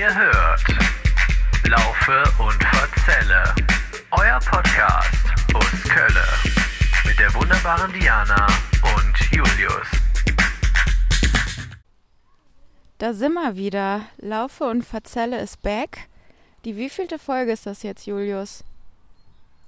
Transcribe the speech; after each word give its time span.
Ihr 0.00 0.14
hört 0.14 0.64
Laufe 1.68 2.22
und 2.42 2.64
Verzelle, 2.64 3.54
euer 4.12 4.38
Podcast 4.38 5.26
aus 5.52 5.90
Kölle 5.90 6.24
mit 7.04 7.18
der 7.18 7.34
wunderbaren 7.34 7.92
Diana 7.92 8.46
und 8.96 9.30
Julius. 9.30 9.86
Da 12.96 13.12
sind 13.12 13.34
wir 13.34 13.56
wieder. 13.56 14.06
Laufe 14.16 14.64
und 14.64 14.86
Verzelle 14.86 15.38
ist 15.38 15.60
back. 15.60 16.08
Die 16.64 16.78
wievielte 16.78 17.18
Folge 17.18 17.52
ist 17.52 17.66
das 17.66 17.82
jetzt, 17.82 18.06
Julius? 18.06 18.64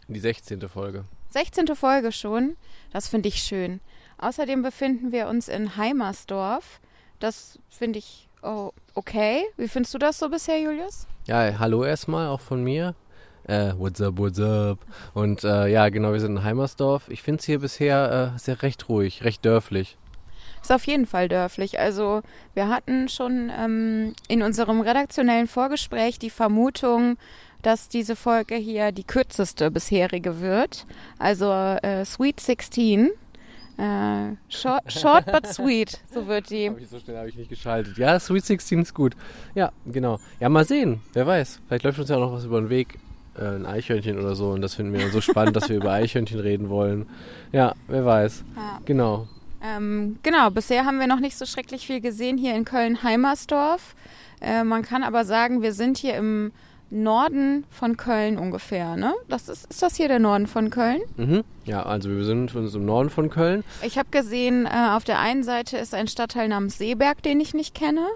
Die 0.08 0.18
16. 0.18 0.66
Folge. 0.66 1.04
16. 1.28 1.76
Folge 1.76 2.10
schon. 2.10 2.56
Das 2.90 3.06
finde 3.06 3.28
ich 3.28 3.42
schön. 3.42 3.80
Außerdem 4.16 4.62
befinden 4.62 5.12
wir 5.12 5.26
uns 5.26 5.48
in 5.48 5.76
Heimersdorf. 5.76 6.80
Das 7.18 7.58
finde 7.68 7.98
ich 7.98 8.30
oh, 8.42 8.72
okay. 8.94 9.44
Wie 9.56 9.68
findest 9.68 9.94
du 9.94 9.98
das 9.98 10.18
so 10.18 10.28
bisher, 10.28 10.60
Julius? 10.60 11.06
Ja, 11.26 11.58
hallo 11.58 11.84
erstmal 11.84 12.28
auch 12.28 12.40
von 12.40 12.62
mir. 12.62 12.94
Äh, 13.44 13.72
what's 13.76 14.00
up, 14.00 14.18
what's 14.18 14.38
up? 14.38 14.78
Und 15.14 15.44
äh, 15.44 15.68
ja, 15.68 15.88
genau, 15.88 16.12
wir 16.12 16.20
sind 16.20 16.36
in 16.36 16.44
Heimersdorf. 16.44 17.08
Ich 17.08 17.22
finde 17.22 17.40
es 17.40 17.46
hier 17.46 17.58
bisher 17.58 18.32
äh, 18.34 18.38
sehr 18.38 18.62
recht 18.62 18.88
ruhig, 18.88 19.24
recht 19.24 19.44
dörflich. 19.44 19.96
Ist 20.60 20.70
auf 20.70 20.86
jeden 20.86 21.06
Fall 21.06 21.28
dörflich. 21.28 21.80
Also 21.80 22.22
wir 22.54 22.68
hatten 22.68 23.08
schon 23.08 23.50
ähm, 23.56 24.14
in 24.28 24.42
unserem 24.42 24.80
redaktionellen 24.80 25.48
Vorgespräch 25.48 26.20
die 26.20 26.30
Vermutung, 26.30 27.16
dass 27.62 27.88
diese 27.88 28.14
Folge 28.14 28.54
hier 28.54 28.92
die 28.92 29.04
kürzeste 29.04 29.72
bisherige 29.72 30.40
wird. 30.40 30.86
Also 31.18 31.50
äh, 31.50 32.04
Sweet 32.04 32.38
16. 32.38 33.10
Äh, 33.78 34.36
short, 34.48 34.92
short 34.92 35.26
but 35.26 35.46
sweet, 35.46 36.00
so 36.12 36.26
wird 36.26 36.50
die. 36.50 36.68
Hab 36.68 36.78
ich 36.78 36.88
so 36.88 36.98
schnell 36.98 37.16
habe 37.16 37.28
ich 37.28 37.36
nicht 37.36 37.48
geschaltet. 37.48 37.96
Ja, 37.96 38.20
Sweet 38.20 38.44
16 38.44 38.82
ist 38.82 38.94
gut. 38.94 39.16
Ja, 39.54 39.72
genau. 39.86 40.18
Ja, 40.40 40.48
mal 40.48 40.64
sehen. 40.64 41.00
Wer 41.14 41.26
weiß. 41.26 41.60
Vielleicht 41.66 41.84
läuft 41.84 41.98
uns 41.98 42.08
ja 42.10 42.16
auch 42.16 42.20
noch 42.20 42.32
was 42.32 42.44
über 42.44 42.60
den 42.60 42.68
Weg. 42.68 42.98
Äh, 43.36 43.56
ein 43.56 43.66
Eichhörnchen 43.66 44.18
oder 44.18 44.34
so. 44.34 44.50
Und 44.50 44.60
das 44.60 44.74
finden 44.74 44.92
wir 44.92 45.00
dann 45.00 45.10
so 45.10 45.20
spannend, 45.20 45.56
dass 45.56 45.68
wir 45.68 45.76
über 45.76 45.92
Eichhörnchen 45.92 46.38
reden 46.38 46.68
wollen. 46.68 47.06
Ja, 47.50 47.74
wer 47.88 48.04
weiß. 48.04 48.44
Ja. 48.56 48.80
Genau. 48.84 49.26
Ähm, 49.64 50.18
genau, 50.22 50.50
bisher 50.50 50.84
haben 50.84 50.98
wir 50.98 51.06
noch 51.06 51.20
nicht 51.20 51.38
so 51.38 51.46
schrecklich 51.46 51.86
viel 51.86 52.00
gesehen 52.00 52.36
hier 52.36 52.54
in 52.54 52.64
Köln-Heimersdorf. 52.64 53.94
Äh, 54.40 54.64
man 54.64 54.82
kann 54.82 55.02
aber 55.02 55.24
sagen, 55.24 55.62
wir 55.62 55.72
sind 55.72 55.98
hier 55.98 56.16
im 56.16 56.52
Norden 56.92 57.64
von 57.70 57.96
Köln 57.96 58.38
ungefähr, 58.38 58.96
ne? 58.96 59.14
Das 59.28 59.48
ist, 59.48 59.66
ist 59.70 59.82
das 59.82 59.96
hier 59.96 60.08
der 60.08 60.18
Norden 60.18 60.46
von 60.46 60.68
Köln? 60.70 61.00
Mhm. 61.16 61.42
Ja, 61.64 61.82
also 61.84 62.10
wir 62.10 62.24
sind 62.24 62.54
uns 62.54 62.74
im 62.74 62.84
Norden 62.84 63.08
von 63.10 63.30
Köln. 63.30 63.64
Ich 63.82 63.98
habe 63.98 64.08
gesehen, 64.10 64.66
äh, 64.66 64.90
auf 64.94 65.04
der 65.04 65.18
einen 65.18 65.42
Seite 65.42 65.78
ist 65.78 65.94
ein 65.94 66.06
Stadtteil 66.08 66.48
namens 66.48 66.76
Seeberg, 66.78 67.22
den 67.22 67.40
ich 67.40 67.54
nicht 67.54 67.74
kenne. 67.74 68.06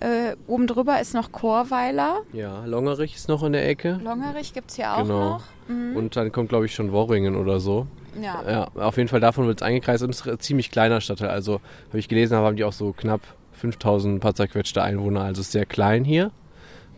Äh, 0.00 0.36
oben 0.46 0.66
drüber 0.66 1.00
ist 1.00 1.14
noch 1.14 1.32
Chorweiler. 1.32 2.18
Ja, 2.32 2.64
Longerich 2.66 3.14
ist 3.16 3.28
noch 3.28 3.42
in 3.42 3.52
der 3.52 3.68
Ecke. 3.68 4.00
Longerich 4.02 4.52
gibt 4.52 4.70
es 4.70 4.76
hier 4.76 4.92
auch 4.92 4.98
Genau. 5.02 5.24
noch. 5.30 5.42
Mhm. 5.68 5.96
Und 5.96 6.16
dann 6.16 6.30
kommt, 6.32 6.48
glaube 6.48 6.66
ich, 6.66 6.74
schon 6.74 6.92
Worringen 6.92 7.36
oder 7.36 7.58
so. 7.60 7.86
ja. 8.20 8.42
Ja, 8.48 8.68
auf 8.74 8.96
jeden 8.96 9.08
Fall 9.08 9.20
davon 9.20 9.46
wird 9.46 9.60
es 9.60 9.66
eingekreist 9.66 10.02
und 10.04 10.10
es 10.10 10.20
ist 10.20 10.28
ein 10.28 10.38
ziemlich 10.40 10.70
kleiner 10.70 11.00
Stadtteil. 11.00 11.30
Also, 11.30 11.60
habe 11.88 11.98
ich 11.98 12.08
gelesen, 12.08 12.36
haben 12.36 12.56
die 12.56 12.64
auch 12.64 12.72
so 12.72 12.92
knapp 12.92 13.22
5000 13.54 14.20
paar 14.20 14.34
zerquetschte 14.34 14.82
Einwohner. 14.82 15.22
Also 15.22 15.40
ist 15.40 15.52
sehr 15.52 15.66
klein 15.66 16.04
hier. 16.04 16.30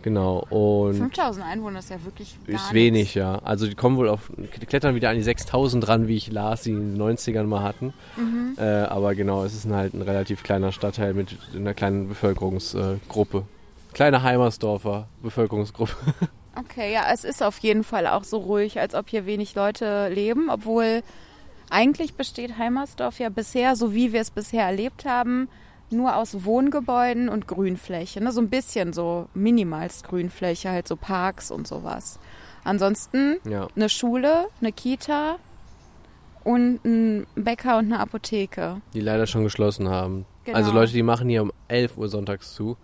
Genau. 0.07 0.47
Und 0.51 0.99
5000 0.99 1.45
Einwohner 1.45 1.81
ist 1.81 1.91
ja 1.91 1.97
wirklich 2.05 2.39
gar 2.47 2.55
ist 2.55 2.73
wenig, 2.73 2.93
nichts. 2.93 3.15
ja. 3.15 3.41
Also 3.43 3.67
die 3.67 3.75
kommen 3.75 3.97
wohl 3.97 4.09
auf, 4.09 4.31
die 4.37 4.65
klettern 4.65 4.95
wieder 4.95 5.11
an 5.11 5.17
die 5.17 5.23
6000 5.25 5.89
ran, 5.89 6.07
wie 6.07 6.15
ich 6.15 6.31
las, 6.31 6.63
die 6.63 6.71
in 6.71 6.95
den 6.95 7.03
90ern 7.03 7.43
mal 7.43 7.65
hatten. 7.65 7.93
Mhm. 8.17 8.55
Äh, 8.57 8.63
aber 8.63 9.17
genau, 9.17 9.43
es 9.43 9.53
ist 9.53 9.69
halt 9.69 9.95
ein 9.95 10.03
relativ 10.03 10.45
kleiner 10.45 10.71
Stadtteil 10.71 11.13
mit 11.13 11.37
einer 11.57 11.75
kleinen 11.75 12.07
Bevölkerungsgruppe. 12.07 13.47
Kleine 13.95 14.23
Heimersdorfer 14.23 15.09
Bevölkerungsgruppe. 15.23 15.97
Okay, 16.59 16.91
ja, 16.91 17.13
es 17.13 17.25
ist 17.25 17.43
auf 17.43 17.59
jeden 17.59 17.85
Fall 17.85 18.07
auch 18.07 18.25
so 18.25 18.39
ruhig, 18.39 18.81
als 18.81 18.95
ob 18.95 19.11
hier 19.11 19.27
wenig 19.27 19.55
Leute 19.55 20.09
leben, 20.09 20.49
obwohl 20.49 21.03
eigentlich 21.69 22.15
besteht 22.15 22.57
Heimersdorf 22.57 23.19
ja 23.19 23.29
bisher, 23.29 23.77
so 23.77 23.93
wie 23.93 24.15
wir 24.15 24.23
es 24.23 24.31
bisher 24.31 24.65
erlebt 24.65 25.05
haben, 25.05 25.51
nur 25.91 26.17
aus 26.17 26.45
Wohngebäuden 26.45 27.29
und 27.29 27.47
Grünfläche. 27.47 28.23
Ne? 28.23 28.33
So 28.33 28.41
ein 28.41 28.51
bisschen 28.51 28.93
so 28.93 29.29
minimalst 29.35 30.07
Grünfläche, 30.07 30.71
halt 30.71 30.89
so 30.89 30.97
Parks 30.97 31.51
und 31.51 31.67
sowas. 31.67 32.19
Ansonsten 32.65 33.37
ja. 33.49 33.69
eine 33.77 33.89
Schule, 33.89 34.47
eine 34.61 34.73
Kita 34.73 35.37
und 36.43 36.85
ein 36.85 37.27
Bäcker 37.35 37.79
und 37.79 37.87
eine 37.87 38.01
Apotheke. 38.01 38.81
Die 38.95 39.01
leider 39.01 39.27
schon 39.27 39.45
geschlossen 39.45 39.89
haben. 39.89 40.27
Genau. 40.45 40.57
Also 40.57 40.73
Leute, 40.73 40.93
die 40.93 41.03
machen 41.03 41.29
hier 41.29 41.43
um 41.43 41.53
11 41.69 41.97
Uhr 41.97 42.09
sonntags 42.09 42.55
zu. 42.55 42.77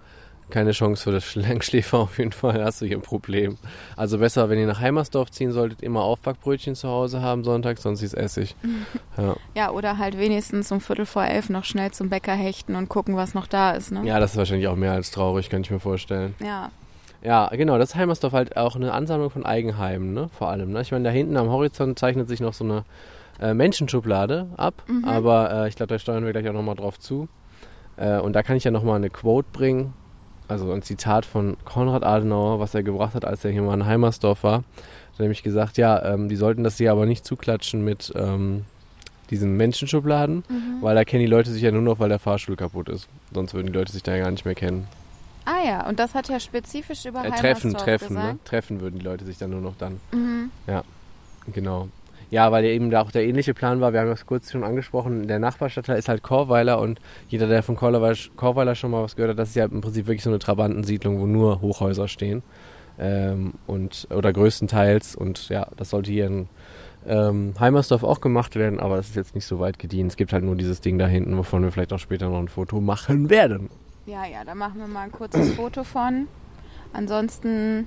Keine 0.53 0.73
Chance 0.73 1.05
für 1.05 1.13
das 1.13 1.35
Langschläfer 1.35 1.99
auf 1.99 2.19
jeden 2.19 2.33
Fall, 2.33 2.63
hast 2.63 2.83
du 2.83 2.85
hier 2.85 2.99
ein 2.99 3.03
Problem. 3.03 3.57
Also 3.97 4.19
besser, 4.19 4.51
wenn 4.51 4.59
ihr 4.59 4.67
nach 4.67 4.81
Heimersdorf 4.81 5.31
ziehen 5.31 5.51
solltet, 5.51 5.81
immer 5.81 6.03
Aufbackbrötchen 6.03 6.75
zu 6.75 6.89
Hause 6.89 7.23
haben 7.23 7.43
sonntags, 7.43 7.83
sonst 7.83 8.03
ist 8.03 8.13
Essig. 8.15 8.55
Ja. 9.17 9.37
Ja, 9.55 9.71
oder 9.71 9.99
halt 9.99 10.19
wenigstens 10.19 10.73
um 10.73 10.81
Viertel 10.81 11.05
vor 11.05 11.25
elf 11.25 11.51
noch 11.51 11.65
schnell 11.65 11.91
zum 11.91 12.09
Bäcker 12.09 12.33
hechten 12.33 12.77
und 12.77 12.89
gucken, 12.89 13.15
was 13.15 13.35
noch 13.35 13.47
da 13.47 13.73
ist. 13.73 13.93
Ne? 13.93 14.03
ja, 14.05 14.19
das 14.19 14.33
ist 14.33 14.37
wahrscheinlich 14.39 14.69
auch 14.69 14.77
mehr 14.77 14.93
als 14.93 15.11
traurig, 15.11 15.51
kann 15.51 15.61
ich 15.61 15.71
mir 15.71 15.81
vorstellen. 15.81 16.35
ja. 16.41 16.71
Ja, 17.23 17.49
genau, 17.53 17.79
das 17.79 17.91
ist 17.91 17.95
Heimersdorf 17.95 18.33
halt 18.33 18.57
auch 18.57 18.75
eine 18.75 18.93
Ansammlung 18.93 19.31
von 19.31 19.47
Eigenheimen, 19.47 20.13
ne? 20.13 20.29
Vor 20.37 20.49
allem. 20.49 20.73
Ne? 20.73 20.81
Ich 20.81 20.91
meine, 20.91 21.05
da 21.05 21.11
hinten 21.11 21.37
am 21.37 21.51
Horizont 21.51 21.97
zeichnet 21.97 22.29
sich 22.29 22.41
noch 22.41 22.53
so 22.53 22.65
eine 22.65 22.85
äh, 23.41 23.55
Menschenschublade 23.55 24.49
ab, 24.57 24.83
aber 25.05 25.53
äh, 25.53 25.69
ich 25.69 25.77
glaube, 25.77 25.89
da 25.95 26.01
steuern 26.01 26.25
wir 26.25 26.33
gleich 26.33 26.49
auch 26.49 26.53
nochmal 26.53 26.75
drauf 26.75 26.99
zu. 26.99 27.29
Äh, 27.97 28.19
und 28.19 28.33
da 28.33 28.43
kann 28.43 28.57
ich 28.57 28.65
ja 28.65 28.73
nochmal 28.73 28.97
eine 28.97 29.09
Quote 29.09 29.47
bringen, 29.53 29.95
also 30.53 30.71
ein 30.73 30.83
Zitat 30.83 31.27
von 31.27 31.57
Konrad 31.65 32.05
Adenauer, 32.05 32.61
was 32.61 32.75
er 32.75 32.83
gebracht 32.83 33.15
hat, 33.15 33.25
als 33.25 33.45
er 33.45 33.51
hier 33.51 33.63
mal 33.63 33.75
in 33.75 33.87
Heimersdorf 33.87 34.45
war. 34.45 34.59
Er 34.59 35.13
hat 35.15 35.21
nämlich 35.21 35.43
gesagt, 35.43 35.77
ja, 35.79 36.03
ähm, 36.15 36.29
die 36.29 36.37
sollten 36.37 36.65
das 36.65 36.77
hier 36.79 36.93
aber 36.93 37.07
nicht 37.07 37.25
zuklatschen 37.25 37.85
mit 37.85 38.13
ähm, 38.17 38.65
diesen 39.31 39.57
Menschenschubladen, 39.57 40.45
weil 40.83 40.95
da 40.95 41.05
kennen 41.05 41.21
die 41.23 41.27
Leute 41.31 41.51
sich 41.51 41.63
ja 41.63 41.71
nur 41.71 41.81
noch, 41.83 41.99
weil 41.99 42.09
der 42.11 42.19
Fahrstuhl 42.19 42.57
kaputt 42.57 42.89
ist. 42.89 43.09
Sonst 43.33 43.55
würden 43.55 43.67
die 43.69 43.73
Leute 43.73 43.91
sich 43.93 44.03
da 44.03 44.15
ja 44.15 44.25
gar 44.25 44.31
nicht 44.31 44.45
mehr 44.45 44.55
kennen. 44.55 44.87
Ah 45.45 45.65
ja, 45.67 45.89
und 45.89 45.99
das 45.99 46.15
hat 46.15 46.31
er 46.31 46.39
spezifisch 46.39 47.05
über 47.07 47.25
Äh, 47.25 47.31
treffen, 47.33 47.75
treffen, 47.75 48.15
ne? 48.15 48.21
gesagt. 48.21 48.45
Treffen 48.45 48.81
würden 48.81 48.99
die 48.99 49.05
Leute 49.05 49.25
sich 49.25 49.39
dann 49.39 49.51
nur 49.51 49.61
noch 49.61 49.75
dann. 49.77 50.01
Mhm. 50.13 50.51
Ja, 50.67 50.83
genau. 51.53 51.89
Ja, 52.33 52.51
weil 52.51 52.65
eben 52.65 52.89
da 52.89 53.03
auch 53.03 53.11
der 53.11 53.27
ähnliche 53.27 53.53
Plan 53.53 53.83
war, 53.83 53.93
wir 53.93 54.01
haben 54.01 54.09
das 54.09 54.25
kurz 54.25 54.51
schon 54.51 54.65
angesprochen, 54.65 55.29
der 55.29 55.39
Nachbarstadtteil 55.39 55.99
ist 55.99 56.09
halt 56.09 56.23
Chorweiler 56.23 56.81
und 56.81 56.99
jeder, 57.29 57.47
der 57.47 57.63
von 57.63 57.77
Chorweiler, 57.77 58.17
Chorweiler 58.37 58.75
schon 58.75 58.91
mal 58.91 59.03
was 59.03 59.17
gehört 59.17 59.33
hat, 59.33 59.39
das 59.39 59.51
ist 59.51 59.55
ja 59.55 59.67
im 59.67 59.83
Prinzip 59.83 60.07
wirklich 60.07 60.23
so 60.23 60.31
eine 60.31 60.39
Trabantensiedlung, 60.39 61.21
wo 61.21 61.27
nur 61.27 61.61
Hochhäuser 61.61 62.09
stehen. 62.09 62.43
Ähm, 62.99 63.53
und, 63.67 64.09
oder 64.09 64.33
größtenteils 64.33 65.15
und 65.15 65.51
ja, 65.51 65.67
das 65.77 65.91
sollte 65.91 66.11
hier 66.11 66.27
in 66.27 66.49
ähm, 67.07 67.53
Heimersdorf 67.61 68.03
auch 68.03 68.23
gemacht 68.23 68.57
werden, 68.57 68.81
aber 68.81 68.97
das 68.97 69.11
ist 69.11 69.17
jetzt 69.17 69.35
nicht 69.35 69.45
so 69.45 69.61
weit 69.61 69.79
gediehen. 69.79 70.07
Es 70.07 70.17
gibt 70.17 70.33
halt 70.33 70.43
nur 70.43 70.57
dieses 70.57 70.81
Ding 70.81 70.99
da 70.99 71.07
hinten, 71.07 71.37
wovon 71.37 71.63
wir 71.63 71.71
vielleicht 71.71 71.93
auch 71.93 71.99
später 71.99 72.31
noch 72.31 72.39
ein 72.39 72.49
Foto 72.49 72.81
machen 72.81 73.29
werden. 73.29 73.69
Ja, 74.07 74.25
ja, 74.25 74.43
da 74.43 74.55
machen 74.55 74.79
wir 74.79 74.87
mal 74.87 75.03
ein 75.03 75.13
kurzes 75.13 75.53
Foto 75.53 75.85
von. 75.85 76.29
Ansonsten, 76.95 77.87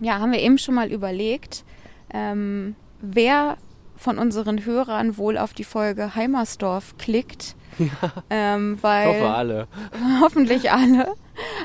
ja, 0.00 0.20
haben 0.20 0.30
wir 0.30 0.40
eben 0.40 0.58
schon 0.58 0.76
mal 0.76 0.92
überlegt, 0.92 1.64
ähm, 2.14 2.76
wer 3.00 3.56
von 4.02 4.18
unseren 4.18 4.64
Hörern 4.64 5.16
wohl 5.16 5.38
auf 5.38 5.54
die 5.54 5.64
Folge 5.64 6.14
Heimersdorf 6.14 6.96
klickt. 6.98 7.56
Ähm, 8.28 8.78
weil 8.82 9.08
Ich 9.08 9.22
hoffe 9.22 9.34
alle. 9.34 9.68
hoffentlich 10.20 10.70
alle, 10.70 11.14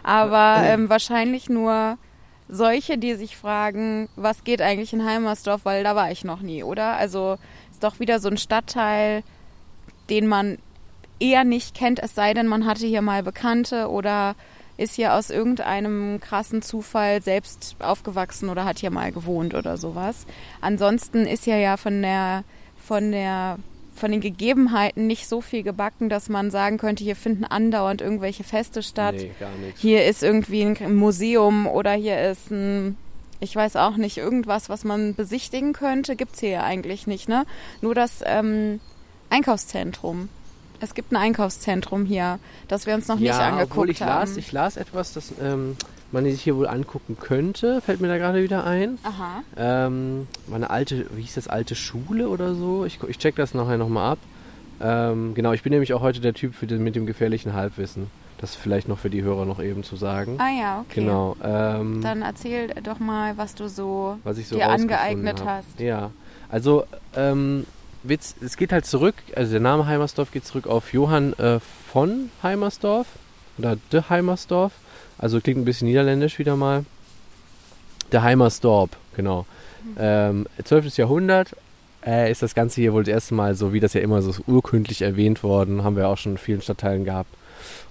aber 0.04 0.62
ähm, 0.64 0.90
wahrscheinlich 0.90 1.50
nur 1.50 1.98
solche, 2.48 2.98
die 2.98 3.16
sich 3.16 3.36
fragen, 3.36 4.08
was 4.16 4.46
geht 4.46 4.62
eigentlich 4.62 4.94
in 4.94 5.06
Heimersdorf, 5.06 5.66
weil 5.66 5.84
da 5.84 5.96
war 5.96 6.10
ich 6.10 6.24
noch 6.24 6.42
nie, 6.42 6.64
oder? 6.64 6.96
Also 6.96 7.38
ist 7.72 7.84
doch 7.84 8.00
wieder 8.00 8.20
so 8.20 8.30
ein 8.30 8.38
Stadtteil, 8.38 9.24
den 10.10 10.28
man 10.28 10.60
eher 11.20 11.44
nicht 11.44 11.76
kennt, 11.76 12.00
es 12.00 12.16
sei 12.16 12.34
denn, 12.34 12.48
man 12.48 12.66
hatte 12.66 12.86
hier 12.86 13.02
mal 13.02 13.22
Bekannte 13.24 13.90
oder 13.90 14.36
ist 14.78 14.96
hier 14.96 15.16
aus 15.16 15.30
irgendeinem 15.30 16.20
krassen 16.20 16.62
Zufall 16.62 17.22
selbst 17.22 17.76
aufgewachsen 17.80 18.50
oder 18.50 18.66
hat 18.66 18.80
hier 18.80 18.92
mal 18.92 19.12
gewohnt 19.12 19.54
oder 19.54 19.78
sowas. 19.78 20.26
Ansonsten 20.62 21.26
ist 21.26 21.46
hier 21.46 21.58
ja 21.58 21.78
von 21.78 22.02
der 22.02 22.44
von 22.78 23.12
der 23.12 23.58
von 23.98 24.12
den 24.12 24.22
Gegebenheiten 24.22 25.08
nicht 25.08 25.28
so 25.28 25.42
viel 25.42 25.64
gebacken, 25.64 26.08
dass 26.08 26.30
man 26.30 26.52
sagen 26.52 26.78
könnte, 26.78 27.04
hier 27.04 27.16
finden 27.16 27.44
andauernd 27.44 28.02
irgendwelche 28.02 28.44
Feste 28.44 28.84
statt. 28.84 29.16
Nee, 29.18 29.32
gar 29.40 29.56
nichts. 29.58 29.82
Hier 29.82 30.06
ist 30.06 30.24
irgendwie 30.24 30.64
ein 30.64 30.96
Museum 30.96 31.68
oder 31.68 31.94
hier 31.94 32.30
ist 32.30 32.52
ein, 32.52 32.96
ich 33.40 33.56
weiß 33.56 33.76
auch 33.76 33.98
nicht, 33.98 34.18
irgendwas, 34.18 34.70
was 34.70 34.84
man 34.84 35.16
besichtigen 35.16 35.74
könnte, 35.74 36.16
gibt's 36.16 36.40
hier 36.40 36.50
ja 36.50 36.64
eigentlich 36.64 37.08
nicht, 37.08 37.28
ne? 37.28 37.46
Nur 37.82 37.96
das 37.96 38.22
ähm, 38.24 38.80
Einkaufszentrum. 39.32 40.30
Es 40.80 40.94
gibt 40.94 41.12
ein 41.12 41.18
Einkaufszentrum 41.18 42.06
hier, 42.06 42.40
das 42.68 42.86
wir 42.86 42.94
uns 42.94 43.08
noch 43.08 43.20
nicht 43.20 43.34
angeguckt 43.34 43.72
obwohl 43.72 43.90
ich 43.90 44.02
haben. 44.02 44.20
las, 44.20 44.38
ich 44.38 44.52
las 44.52 44.78
etwas, 44.78 45.14
das 45.14 45.34
ähm, 45.42 45.76
man 46.12 46.24
sich 46.26 46.42
hier 46.42 46.56
wohl 46.56 46.68
angucken 46.68 47.18
könnte, 47.20 47.82
fällt 47.82 48.00
mir 48.00 48.08
da 48.08 48.18
gerade 48.18 48.44
wieder 48.44 48.64
ein. 48.66 48.98
Aha. 49.04 49.44
Ähm, 49.58 50.28
war 50.48 50.56
eine 50.56 50.70
alte, 50.70 51.08
wie 51.16 51.22
hieß 51.22 51.36
das, 51.36 51.48
alte 51.48 51.76
Schule 51.76 52.30
oder 52.30 52.56
so? 52.56 52.86
Ich, 52.86 53.00
ich 53.08 53.18
check 53.18 53.36
das 53.36 53.54
nachher 53.54 53.78
nochmal 53.78 54.14
ab. 54.14 54.20
Ähm, 54.80 55.34
genau, 55.34 55.54
ich 55.54 55.64
bin 55.64 55.72
nämlich 55.72 55.94
auch 55.94 56.02
heute 56.02 56.22
der 56.22 56.34
Typ 56.34 56.54
für 56.54 56.68
den, 56.68 56.84
mit 56.84 56.96
dem 56.96 57.06
gefährlichen 57.06 57.54
Halbwissen. 57.54 58.10
Das 58.40 58.54
vielleicht 58.54 58.88
noch 58.88 59.00
für 59.00 59.10
die 59.10 59.24
Hörer 59.24 59.46
noch 59.46 59.60
eben 59.60 59.84
zu 59.84 59.96
sagen. 59.96 60.36
Ah 60.38 60.50
ja, 60.50 60.80
okay. 60.82 61.02
Genau. 61.02 61.36
Ähm, 61.44 62.02
Dann 62.04 62.22
erzähl 62.22 62.68
doch 62.84 63.00
mal, 63.00 63.36
was 63.36 63.56
du 63.56 63.68
so 63.68 64.20
was 64.24 64.38
so 64.48 64.58
dir 64.58 64.70
angeeignet 64.70 65.44
hast. 65.44 65.80
Ja, 65.80 66.12
also 66.48 66.86
ähm, 67.16 67.66
Witz, 68.10 68.36
es 68.42 68.58
geht 68.58 68.72
halt 68.72 68.86
zurück, 68.86 69.16
also 69.36 69.52
der 69.52 69.60
Name 69.60 69.86
Heimersdorf 69.86 70.32
geht 70.32 70.46
zurück 70.46 70.68
auf 70.68 70.94
Johann 70.94 71.34
äh, 71.34 71.60
von 71.92 72.30
Heimersdorf 72.44 73.08
oder 73.58 73.78
de 73.92 74.04
Heimersdorf. 74.10 74.72
Also 75.18 75.42
klingt 75.42 75.60
ein 75.60 75.66
bisschen 75.66 75.88
niederländisch 75.88 76.40
wieder 76.40 76.56
mal. 76.56 76.86
Der 78.12 78.24
Heimersdorp, 78.24 78.92
genau. 79.16 79.46
Ähm, 79.98 80.48
12. 80.64 80.98
Jahrhundert 80.98 81.56
äh, 82.06 82.32
ist 82.32 82.42
das 82.42 82.56
Ganze 82.56 82.82
hier 82.82 82.94
wohl 82.94 83.04
das 83.04 83.14
erste 83.14 83.34
Mal 83.34 83.56
so, 83.56 83.74
wie 83.74 83.80
das 83.80 83.94
ja 83.94 84.02
immer 84.02 84.22
so 84.22 84.34
urkündlich 84.48 85.02
erwähnt 85.02 85.44
worden. 85.44 85.84
Haben 85.84 85.96
wir 85.96 86.08
auch 86.08 86.18
schon 86.18 86.34
in 86.34 86.38
vielen 86.38 86.62
Stadtteilen 86.62 87.04
gehabt. 87.04 87.30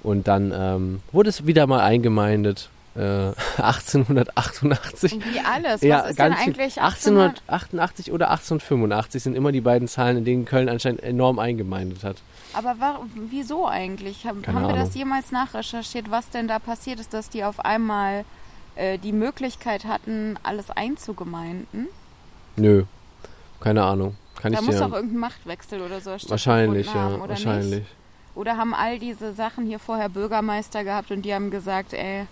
Und 0.03 0.29
dann 0.29 0.53
ähm, 0.55 1.01
wurde 1.13 1.29
es 1.29 1.47
wieder 1.47 1.67
mal 1.67 1.81
eingemeindet. 1.81 2.71
Äh, 2.96 3.32
1888. 3.62 5.12
Und 5.12 5.34
Wie 5.34 5.40
alles. 5.40 5.82
Ja, 5.82 5.98
was 5.98 6.10
ist 6.10 6.19
denn 6.19 6.31
ganz 6.31 6.40
viel. 6.40 6.52
eigentlich 6.52 6.81
1800? 6.81 7.43
1888 7.48 8.12
oder 8.12 8.31
1885 8.31 9.22
sind 9.22 9.37
immer 9.37 9.52
die 9.52 9.60
beiden 9.60 9.88
Zahlen, 9.88 10.19
in 10.19 10.25
denen 10.25 10.44
Köln 10.44 10.69
anscheinend 10.69 11.02
enorm 11.02 11.38
eingemeindet 11.38 12.04
hat. 12.04 12.16
Aber 12.52 12.76
wa 12.78 13.00
wieso 13.14 13.66
eigentlich? 13.66 14.26
Haben, 14.26 14.43
Keine 14.43 14.60
haben 14.60 14.69
wir 14.69 14.76
das 14.76 14.94
jemals 14.94 15.31
nachrecherchiert, 15.31 16.10
was 16.10 16.31
denn 16.31 16.48
da 16.48 16.58
passiert 16.58 17.00
ist, 17.00 17.12
dass 17.12 17.28
die 17.28 17.44
auf 17.44 17.60
einmal 17.64 18.25
äh, 18.76 18.98
die 18.98 19.12
Möglichkeit 19.12 19.84
hatten, 19.84 20.38
alles 20.43 20.70
einzugemeinden? 20.70 21.88
Nö, 22.56 22.84
keine 23.60 23.82
Ahnung. 23.84 24.16
Kann 24.40 24.52
Da 24.52 24.60
ich 24.60 24.66
muss 24.66 24.78
doch 24.78 24.93
irgendein 24.93 25.19
Machtwechsel 25.19 25.81
oder 25.81 26.00
so 26.00 26.12
wahrscheinlich, 26.28 26.94
haben, 26.94 27.14
ja, 27.14 27.19
oder 27.19 27.28
wahrscheinlich. 27.31 27.81
nicht? 27.81 27.94
Oder 28.34 28.56
haben 28.58 28.75
all 28.75 28.98
diese 28.98 29.32
Sachen 29.32 29.66
hier 29.66 29.78
vorher 29.78 30.10
Bürgermeister 30.10 30.84
gehabt 30.84 31.10
und 31.10 31.22
die 31.22 31.34
haben 31.34 31.50
gesagt, 31.50 31.94
ey, 31.94 32.26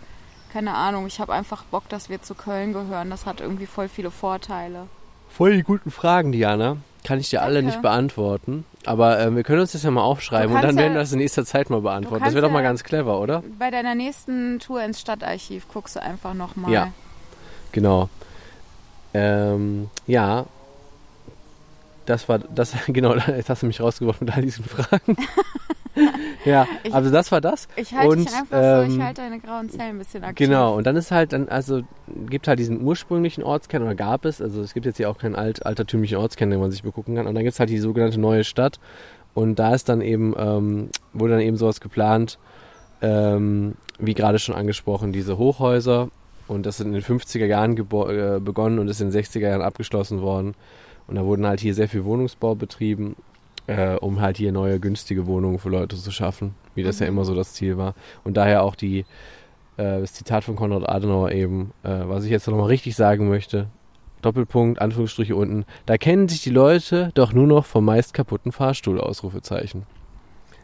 keine 0.54 0.72
Ahnung, 0.74 1.08
ich 1.08 1.18
habe 1.18 1.32
einfach 1.32 1.64
Bock, 1.64 1.88
dass 1.88 2.08
wir 2.08 2.22
zu 2.22 2.36
Köln 2.36 2.72
gehören. 2.72 3.10
Das 3.10 3.26
hat 3.26 3.40
irgendwie 3.40 3.66
voll 3.66 3.88
viele 3.88 4.12
Vorteile. 4.12 4.86
Voll 5.28 5.56
die 5.56 5.64
guten 5.64 5.90
Fragen, 5.90 6.30
Diana. 6.30 6.76
Kann 7.02 7.18
ich 7.18 7.28
dir 7.28 7.42
alle 7.42 7.54
Danke. 7.56 7.66
nicht 7.70 7.82
beantworten. 7.82 8.64
Aber 8.86 9.18
ähm, 9.18 9.34
wir 9.34 9.42
können 9.42 9.60
uns 9.60 9.72
das 9.72 9.82
ja 9.82 9.90
mal 9.90 10.02
aufschreiben 10.02 10.50
und 10.50 10.62
dann 10.62 10.62
kannst 10.62 10.78
werden 10.78 10.92
ja- 10.92 10.98
wir 10.98 11.00
das 11.00 11.12
in 11.12 11.18
nächster 11.18 11.44
Zeit 11.44 11.70
mal 11.70 11.80
beantworten. 11.80 12.22
Das 12.24 12.34
wäre 12.34 12.46
doch 12.46 12.52
mal 12.52 12.60
ja- 12.62 12.68
ganz 12.68 12.84
clever, 12.84 13.20
oder? 13.20 13.42
Bei 13.58 13.72
deiner 13.72 13.96
nächsten 13.96 14.60
Tour 14.60 14.80
ins 14.84 15.00
Stadtarchiv 15.00 15.66
guckst 15.66 15.96
du 15.96 16.00
einfach 16.02 16.34
nochmal. 16.34 16.70
Ja. 16.70 16.92
Genau. 17.72 18.08
Ähm, 19.12 19.90
ja. 20.06 20.46
Das 22.06 22.28
war 22.28 22.38
das, 22.38 22.74
genau, 22.86 23.14
jetzt 23.26 23.50
hast 23.50 23.62
du 23.62 23.66
mich 23.66 23.80
rausgeworfen 23.80 24.26
mit 24.26 24.36
all 24.36 24.42
diesen 24.42 24.64
Fragen. 24.64 25.16
ja, 26.50 26.66
Ich- 26.82 26.94
also 26.94 27.10
das 27.10 27.30
war 27.32 27.40
das. 27.40 27.68
Ich 27.76 27.92
halte 27.94 28.08
Und, 28.10 28.18
dich 28.28 28.34
einfach 28.34 28.62
so, 28.62 28.82
ich 28.88 28.94
ähm, 28.96 29.02
halte 29.04 29.22
deine 29.22 29.40
grauen 29.40 29.68
Zellen 29.70 29.96
ein 29.96 29.98
bisschen 29.98 30.24
aktiv. 30.24 30.46
Genau, 30.46 30.76
und 30.76 30.86
dann 30.86 30.96
ist 30.96 31.10
halt 31.10 31.32
dann, 31.32 31.48
also 31.48 31.82
gibt 32.28 32.48
halt 32.48 32.58
diesen 32.58 32.82
ursprünglichen 32.82 33.42
Ortskern, 33.44 33.82
oder 33.82 33.94
gab 33.94 34.24
es, 34.24 34.40
also 34.40 34.62
es 34.62 34.74
gibt 34.74 34.86
jetzt 34.86 34.96
hier 34.98 35.10
auch 35.10 35.18
keinen 35.18 35.34
alt, 35.36 35.64
altertümlichen 35.64 36.18
Ortskern, 36.18 36.50
den 36.50 36.60
man 36.60 36.70
sich 36.70 36.82
begucken 36.82 37.14
kann, 37.16 37.26
und 37.26 37.34
dann 37.34 37.44
gibt 37.44 37.54
es 37.54 37.60
halt 37.60 37.70
die 37.70 37.78
sogenannte 37.78 38.20
neue 38.20 38.44
Stadt. 38.44 38.78
Und 39.34 39.58
da 39.58 39.74
ist 39.74 39.88
dann 39.88 40.00
eben, 40.00 40.34
ähm, 40.38 40.90
wurde 41.12 41.32
dann 41.32 41.42
eben 41.42 41.56
sowas 41.56 41.80
geplant, 41.80 42.38
ähm, 43.02 43.74
wie 43.98 44.14
gerade 44.14 44.38
schon 44.38 44.54
angesprochen, 44.54 45.12
diese 45.12 45.38
Hochhäuser. 45.38 46.08
Und 46.46 46.66
das 46.66 46.76
sind 46.76 46.88
in 46.88 46.92
den 46.92 47.02
50er 47.02 47.46
Jahren 47.46 47.76
äh, 47.76 48.40
begonnen 48.40 48.78
und 48.78 48.88
ist 48.88 49.00
in 49.00 49.10
den 49.10 49.22
60er 49.22 49.40
Jahren 49.48 49.62
abgeschlossen 49.62 50.20
worden. 50.20 50.54
Und 51.06 51.16
da 51.16 51.24
wurden 51.24 51.46
halt 51.46 51.60
hier 51.60 51.74
sehr 51.74 51.88
viel 51.88 52.04
Wohnungsbau 52.04 52.54
betrieben, 52.54 53.16
äh, 53.66 53.94
um 53.96 54.20
halt 54.20 54.36
hier 54.36 54.52
neue 54.52 54.78
günstige 54.80 55.26
Wohnungen 55.26 55.58
für 55.58 55.68
Leute 55.70 55.96
zu 55.96 56.10
schaffen, 56.10 56.54
wie 56.74 56.82
das 56.82 56.98
ja 56.98 57.06
Mhm. 57.06 57.12
immer 57.12 57.24
so 57.24 57.34
das 57.34 57.54
Ziel 57.54 57.76
war. 57.78 57.94
Und 58.24 58.36
daher 58.36 58.62
auch 58.62 58.74
die, 58.74 59.00
äh, 59.76 60.00
das 60.00 60.12
Zitat 60.12 60.44
von 60.44 60.56
Konrad 60.56 60.88
Adenauer 60.88 61.32
eben, 61.32 61.72
äh, 61.82 61.88
was 62.04 62.24
ich 62.24 62.30
jetzt 62.30 62.46
nochmal 62.46 62.66
richtig 62.66 62.94
sagen 62.96 63.28
möchte. 63.28 63.68
Doppelpunkt, 64.22 64.80
Anführungsstriche 64.80 65.36
unten. 65.36 65.66
Da 65.86 65.98
kennen 65.98 66.28
sich 66.28 66.42
die 66.42 66.50
Leute 66.50 67.10
doch 67.14 67.32
nur 67.34 67.46
noch 67.46 67.66
vom 67.66 67.84
meist 67.84 68.14
kaputten 68.14 68.52
Fahrstuhl, 68.52 68.98
Ausrufezeichen. 69.00 69.84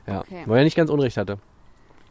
Ja, 0.07 0.21
Okay. 0.21 0.45
wo 0.47 0.55
er 0.55 0.65
nicht 0.65 0.77
ganz 0.77 0.91
unrecht 0.91 1.17
hatte. 1.19 1.39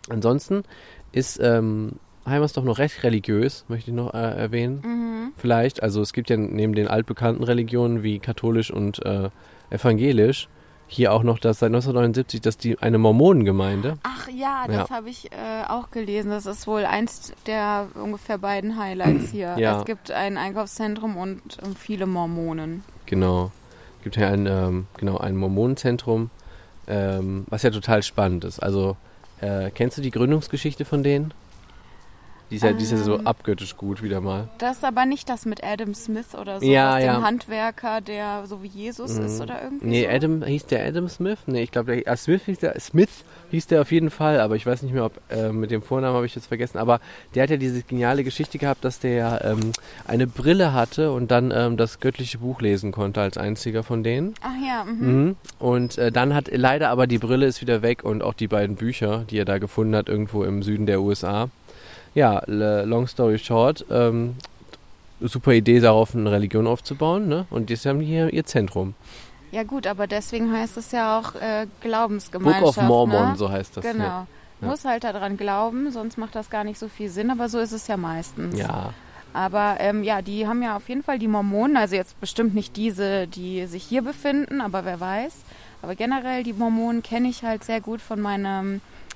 Ansonsten 0.09 0.63
ist 1.11 1.39
ähm, 1.41 1.93
Heimersdorf 2.25 2.65
noch 2.65 2.77
recht 2.77 3.03
religiös, 3.03 3.65
möchte 3.67 3.89
ich 3.91 3.95
noch 3.95 4.13
äh, 4.13 4.17
erwähnen. 4.17 4.81
Mhm. 4.83 5.33
Vielleicht, 5.37 5.81
also 5.81 6.01
es 6.01 6.13
gibt 6.13 6.29
ja 6.29 6.37
neben 6.37 6.73
den 6.73 6.87
altbekannten 6.87 7.43
Religionen 7.43 8.03
wie 8.03 8.19
katholisch 8.19 8.71
und 8.71 9.03
äh, 9.05 9.29
evangelisch 9.71 10.49
hier 10.89 11.13
auch 11.13 11.23
noch 11.23 11.39
das 11.39 11.59
seit 11.59 11.67
1979 11.67 12.41
das 12.41 12.57
die 12.57 12.79
eine 12.79 12.97
Mormonengemeinde. 12.97 13.97
Ach 14.03 14.27
ja, 14.29 14.65
das 14.67 14.89
Ja. 14.89 14.95
habe 14.95 15.09
ich 15.09 15.31
äh, 15.31 15.63
auch 15.67 15.91
gelesen. 15.91 16.31
Das 16.31 16.45
ist 16.45 16.67
wohl 16.67 16.83
eins 16.85 17.31
der 17.45 17.87
ungefähr 17.95 18.37
beiden 18.37 18.77
Highlights 18.77 19.29
hier. 19.31 19.55
Ja. 19.57 19.79
Es 19.79 19.85
gibt 19.85 20.11
ein 20.11 20.37
Einkaufszentrum 20.37 21.15
und 21.15 21.41
ähm, 21.63 21.75
viele 21.75 22.05
Mormonen. 22.07 22.83
Genau. 23.05 23.51
Gibt 24.03 24.15
hier 24.15 24.27
ein, 24.29 24.45
ähm, 24.45 24.87
genau, 24.97 25.17
ein 25.17 25.35
Mormonenzentrum, 25.35 26.29
ähm, 26.87 27.45
was 27.49 27.63
ja 27.63 27.69
total 27.69 28.01
spannend 28.01 28.43
ist. 28.45 28.59
Also, 28.59 28.95
äh, 29.41 29.71
kennst 29.71 29.97
du 29.97 30.01
die 30.01 30.11
Gründungsgeschichte 30.11 30.85
von 30.85 31.03
denen? 31.03 31.33
Die 32.51 32.55
ist 32.55 32.63
ja, 32.63 32.73
die 32.73 32.83
ist 32.83 32.91
ja 32.91 32.97
so 32.97 33.19
Ähm. 33.19 33.27
abgöttisch 33.27 33.77
gut 33.77 34.01
wieder 34.01 34.21
mal. 34.21 34.47
Das 34.57 34.77
ist 34.77 34.83
aber 34.83 35.05
nicht 35.05 35.29
das 35.29 35.45
mit 35.45 35.63
Adam 35.63 35.93
Smith 35.93 36.33
oder 36.39 36.59
so, 36.59 36.65
Ja, 36.65 36.93
aus 36.95 36.97
dem 36.99 37.05
ja. 37.05 37.21
Handwerker, 37.21 38.01
der 38.01 38.43
so 38.47 38.63
wie 38.63 38.67
Jesus 38.67 39.17
Mhm. 39.19 39.25
ist 39.25 39.41
oder 39.41 39.61
irgendwie 39.63 39.85
Nee, 39.87 40.03
so. 40.03 40.09
Adam, 40.09 40.43
hieß 40.43 40.65
der 40.65 40.85
Adam 40.85 41.07
Smith? 41.09 41.37
Nee, 41.45 41.61
ich 41.63 41.71
glaube, 41.71 42.01
ah, 42.05 42.15
Smith 42.17 42.41
hieß 42.45 42.59
der, 42.59 42.79
Smith 42.79 43.09
hieß 43.51 43.67
der 43.67 43.81
auf 43.81 43.91
jeden 43.91 44.09
Fall, 44.09 44.39
aber 44.39 44.55
ich 44.55 44.65
weiß 44.65 44.81
nicht 44.81 44.93
mehr, 44.93 45.05
ob 45.05 45.13
äh, 45.29 45.51
mit 45.51 45.69
dem 45.71 45.81
Vornamen 45.81 46.15
habe 46.15 46.25
ich 46.25 46.35
jetzt 46.35 46.47
vergessen. 46.47 46.77
Aber 46.79 46.99
der 47.35 47.43
hat 47.43 47.49
ja 47.51 47.57
diese 47.57 47.83
geniale 47.83 48.23
Geschichte 48.23 48.57
gehabt, 48.57 48.83
dass 48.83 48.99
der 48.99 49.45
ähm, 49.45 49.71
eine 50.07 50.25
Brille 50.27 50.73
hatte 50.73 51.11
und 51.11 51.29
dann 51.31 51.51
ähm, 51.55 51.77
das 51.77 51.99
göttliche 51.99 52.39
Buch 52.39 52.61
lesen 52.61 52.91
konnte 52.91 53.21
als 53.21 53.37
einziger 53.37 53.83
von 53.83 54.03
denen. 54.03 54.33
Ach 54.41 54.49
ja, 54.65 54.83
mhm. 54.85 55.07
Mhm. 55.23 55.35
Und 55.59 55.97
äh, 55.97 56.11
dann 56.11 56.33
hat 56.33 56.49
leider 56.51 56.89
aber 56.89 57.05
die 57.07 57.17
Brille 57.19 57.45
ist 57.45 57.61
wieder 57.61 57.81
weg 57.81 58.03
und 58.03 58.23
auch 58.23 58.33
die 58.33 58.47
beiden 58.47 58.75
Bücher, 58.75 59.23
die 59.29 59.37
er 59.37 59.45
da 59.45 59.57
gefunden 59.59 59.95
hat, 59.95 60.09
irgendwo 60.09 60.43
im 60.43 60.63
Süden 60.63 60.85
der 60.87 61.01
USA. 61.01 61.49
Ja, 62.15 62.41
long 62.47 63.07
story 63.07 63.37
short, 63.37 63.85
ähm, 63.91 64.35
super 65.21 65.51
Idee 65.53 65.79
darauf, 65.79 66.15
eine 66.15 66.31
Religion 66.31 66.67
aufzubauen, 66.67 67.27
ne? 67.27 67.45
Und 67.49 67.69
jetzt 67.69 67.85
haben 67.85 67.99
die 67.99 68.05
hier 68.05 68.33
ihr 68.33 68.45
Zentrum. 68.45 68.95
ja 69.51 69.63
gut, 69.63 69.87
aber 69.87 70.07
deswegen 70.07 70.51
heißt 70.51 70.77
es 70.77 70.91
ja 70.91 71.19
auch 71.19 71.35
äh, 71.35 71.65
Book 71.65 71.81
Glaubensgemeinschaft. 71.81 72.77
of 72.77 72.83
Mormon, 72.83 73.29
ne? 73.31 73.35
so 73.35 73.49
heißt 73.49 73.77
das. 73.77 73.83
Genau. 73.85 74.03
Ja. 74.03 74.27
Muss 74.61 74.83
halt 74.83 75.05
daran 75.05 75.37
glauben, 75.37 75.89
sonst 75.91 76.17
macht 76.17 76.35
das 76.35 76.49
gar 76.49 76.65
nicht 76.65 76.77
so 76.77 76.89
viel 76.89 77.09
Sinn, 77.09 77.31
aber 77.31 77.47
so 77.47 77.59
ist 77.59 77.71
es 77.71 77.87
ja 77.87 77.95
meistens. 77.97 78.57
ja. 78.57 78.93
Aber 79.31 79.77
ähm, 79.79 80.03
ja, 80.03 80.21
die 80.23 80.47
haben 80.47 80.63
ja 80.63 80.75
auf 80.75 80.89
jeden 80.89 81.03
Fall 81.03 81.19
die 81.19 81.27
Mormonen, 81.27 81.77
also 81.77 81.95
jetzt 81.95 82.19
bestimmt 82.19 82.55
nicht 82.55 82.75
diese, 82.75 83.27
die 83.27 83.67
sich 83.67 83.83
hier 83.83 84.01
befinden, 84.01 84.59
aber 84.59 84.85
wer 84.85 84.99
weiß. 84.99 85.33
Aber 85.81 85.95
generell 85.95 86.43
die 86.43 86.53
Mormonen 86.53 87.03
kenne 87.03 87.29
ich 87.29 87.43
halt 87.43 87.63
sehr 87.63 87.79
gut 87.79 88.01
von 88.01 88.19
meiner 88.19 88.63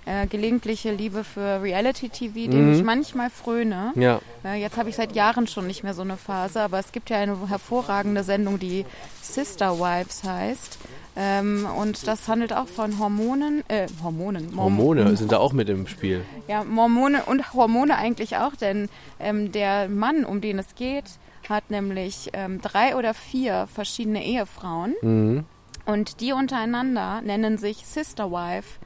äh, 0.05 0.27
gelegentliche 0.27 0.91
Liebe 0.91 1.23
für 1.23 1.61
Reality-TV, 1.61 2.49
dem 2.51 2.67
Mhm. 2.67 2.73
ich 2.73 2.83
manchmal 2.83 3.29
fröne. 3.29 3.91
Ja, 3.95 4.19
Äh, 4.45 4.55
jetzt 4.61 4.75
habe 4.77 4.89
ich 4.89 4.95
seit 4.97 5.15
Jahren 5.15 5.47
schon 5.47 5.67
nicht 5.67 5.83
mehr 5.83 5.93
so 5.93 6.01
eine 6.01 6.17
Phase, 6.17 6.59
aber 6.61 6.77
es 6.79 6.91
gibt 6.91 7.09
ja 7.09 7.17
eine 7.17 7.47
hervorragende 7.49 8.23
Sendung, 8.23 8.59
die 8.59 8.85
Sister 9.21 9.79
Wives 9.79 10.23
heißt. 10.23 10.77
Ähm, 11.15 11.65
und 11.77 12.07
das 12.07 12.27
handelt 12.27 12.51
auch 12.53 12.67
von 12.67 12.97
Hormonen, 12.99 13.63
äh, 13.69 13.87
Hormonen, 14.03 14.53
Morm- 14.53 14.77
Hormone 14.77 15.15
sind 15.15 15.31
da 15.31 15.37
auch 15.37 15.53
mit 15.53 15.69
im 15.69 15.87
Spiel. 15.87 16.25
ja, 16.47 16.65
Hormone 16.75 17.23
und 17.25 17.53
Hormone 17.53 17.95
eigentlich 17.95 18.35
auch, 18.37 18.55
denn 18.55 18.89
ähm, 19.19 19.51
der 19.51 19.87
Mann, 19.89 20.25
um 20.25 20.41
den 20.41 20.57
es 20.59 20.73
geht, 20.75 21.05
hat 21.47 21.69
nämlich 21.69 22.31
ähm, 22.33 22.61
drei 22.61 22.95
oder 22.95 23.13
vier 23.13 23.67
verschiedene 23.73 24.25
Ehefrauen 24.25 24.95
Mhm. 25.01 25.45
und 25.85 26.19
die 26.19 26.33
untereinander 26.33 27.21
nennen 27.21 27.57
sich 27.57 27.85
Sister 27.85 28.31
Wife. 28.31 28.79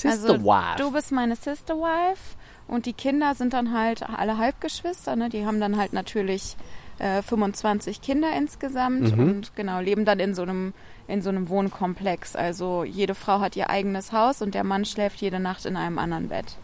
Sister 0.00 0.32
also, 0.34 0.44
Wife. 0.44 0.78
Du 0.78 0.90
bist 0.92 1.12
meine 1.12 1.36
Sister 1.36 1.74
Wife 1.76 2.36
und 2.68 2.86
die 2.86 2.92
Kinder 2.92 3.34
sind 3.34 3.52
dann 3.52 3.72
halt 3.72 4.02
alle 4.02 4.38
Halbgeschwister, 4.38 5.16
ne? 5.16 5.28
Die 5.28 5.44
haben 5.46 5.60
dann 5.60 5.76
halt 5.76 5.92
natürlich 5.92 6.56
äh, 6.98 7.22
25 7.22 8.02
Kinder 8.02 8.28
insgesamt 8.36 9.16
Mhm. 9.16 9.20
und 9.22 9.56
genau 9.56 9.80
leben 9.80 10.04
dann 10.04 10.20
in 10.20 10.34
so 10.34 10.42
einem 10.42 10.72
in 11.08 11.22
so 11.22 11.30
einem 11.30 11.48
Wohnkomplex. 11.48 12.36
Also 12.36 12.84
jede 12.84 13.16
Frau 13.16 13.40
hat 13.40 13.56
ihr 13.56 13.68
eigenes 13.68 14.12
Haus 14.12 14.42
und 14.42 14.54
der 14.54 14.62
Mann 14.62 14.84
schläft 14.84 15.20
jede 15.20 15.40
Nacht 15.40 15.66
in 15.66 15.76
einem 15.76 15.98
anderen 15.98 16.28
Bett. 16.28 16.56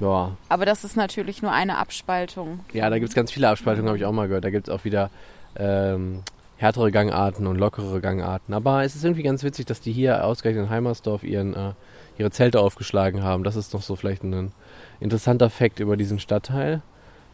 Ja, 0.00 0.30
Aber 0.48 0.64
das 0.64 0.84
ist 0.84 0.96
natürlich 0.96 1.42
nur 1.42 1.50
eine 1.52 1.76
Abspaltung. 1.76 2.60
ja 2.72 2.88
da 2.88 2.98
gibt 2.98 3.08
es 3.10 3.14
ganz 3.14 3.32
viele 3.32 3.48
Abspaltungen, 3.48 3.88
habe 3.88 3.98
ich 3.98 4.04
auch 4.06 4.12
mal 4.12 4.28
gehört. 4.28 4.44
Da 4.44 4.50
gibt 4.50 4.68
es 4.68 4.74
auch 4.74 4.84
wieder 4.84 5.10
ähm, 5.56 6.22
härtere 6.58 6.90
Gangarten 6.92 7.46
und 7.46 7.56
lockere 7.56 8.00
Gangarten. 8.00 8.52
Aber 8.52 8.84
es 8.84 8.94
ist 8.94 9.04
irgendwie 9.04 9.22
ganz 9.22 9.42
witzig, 9.44 9.64
dass 9.66 9.80
die 9.80 9.92
hier 9.92 10.24
ausgerechnet 10.24 10.64
in 10.66 10.70
Heimersdorf 10.70 11.22
ihren, 11.24 11.54
äh, 11.54 11.72
ihre 12.18 12.30
Zelte 12.30 12.60
aufgeschlagen 12.60 13.22
haben. 13.22 13.44
Das 13.44 13.56
ist 13.56 13.72
doch 13.74 13.82
so 13.82 13.96
vielleicht 13.96 14.22
ein 14.24 14.52
interessanter 15.00 15.48
Fakt 15.50 15.80
über 15.80 15.96
diesen 15.96 16.18
Stadtteil. 16.18 16.82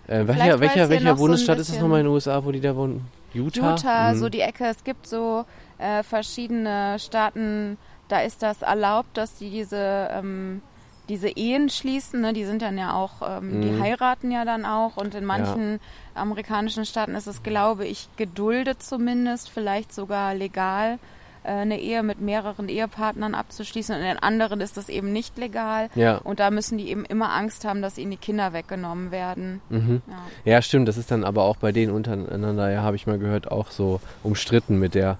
Äh, 0.07 0.26
welcher 0.28 0.61
welcher, 0.61 0.88
welcher 0.90 1.04
noch 1.11 1.16
so 1.16 1.23
Bundesstaat 1.25 1.59
ist 1.59 1.69
bisschen- 1.69 1.83
nochmal 1.83 2.00
in 2.00 2.07
den 2.07 2.12
USA, 2.12 2.45
wo 2.45 2.52
die 2.52 2.61
da 2.61 2.76
wohnen? 2.76 3.07
Utah? 3.33 3.71
Utah, 3.73 4.12
Mhm. 4.12 4.19
so 4.19 4.28
die 4.28 4.40
Ecke. 4.40 4.66
Es 4.66 4.85
gibt 4.85 5.07
so 5.07 5.45
äh, 5.78 6.02
verschiedene 6.04 6.99
Staaten, 7.00 7.78
da 8.09 8.21
ist 8.21 8.43
das 8.43 8.62
erlaubt, 8.62 9.16
dass 9.16 9.35
die 9.37 9.50
diese, 9.50 10.09
ähm, 10.12 10.61
diese 11.08 11.28
Ehen 11.28 11.68
schließen, 11.68 12.20
ne, 12.23 12.32
die 12.32 12.44
sind 12.44 12.62
dann 12.62 12.78
ja 12.78 12.94
auch, 12.94 13.20
ähm, 13.38 13.61
die 13.61 13.70
Mhm. 13.73 13.82
heiraten 13.82 14.30
ja 14.30 14.44
dann 14.44 14.64
auch 14.64 14.96
und 14.96 15.14
in 15.14 15.25
manchen 15.25 15.80
amerikanischen 16.14 16.87
Staaten 16.87 17.14
ist 17.14 17.26
es, 17.26 17.42
glaube 17.42 17.87
ich, 17.87 18.08
geduldet 18.16 18.82
zumindest, 18.82 19.50
vielleicht 19.50 19.92
sogar 19.92 20.34
legal, 20.34 20.99
äh, 21.42 21.49
eine 21.50 21.78
Ehe 21.78 22.02
mit 22.02 22.20
mehreren 22.20 22.68
Ehepartnern 22.70 23.34
abzuschließen 23.34 23.94
und 23.94 24.02
in 24.02 24.18
anderen 24.18 24.61
ist 24.62 24.76
das 24.78 24.88
eben 24.88 25.12
nicht 25.12 25.37
legal 25.37 25.90
Ja. 25.94 26.16
und 26.25 26.40
da 26.40 26.50
müssen 26.50 26.78
die 26.78 26.88
eben 26.88 27.04
immer 27.04 27.32
Angst 27.34 27.66
haben, 27.66 27.82
dass 27.82 27.99
ihnen 27.99 28.12
die 28.12 28.16
Kinder 28.16 28.52
weggenommen 28.54 29.11
werden. 29.11 29.61
Mhm. 29.68 30.00
Ja. 30.44 30.52
Ja, 30.52 30.62
stimmt. 30.62 30.88
Das 30.88 30.96
ist 30.96 31.11
dann 31.11 31.23
aber 31.25 31.42
auch 31.44 31.56
bei 31.56 31.70
denen 31.73 31.92
untereinander, 31.92 32.70
ja, 32.70 32.80
habe 32.82 32.96
ich 32.96 33.06
mal 33.06 33.18
gehört, 33.18 33.50
auch 33.52 33.70
so 33.70 34.00
umstritten 34.23 34.78
mit 34.78 34.94
der 34.94 35.18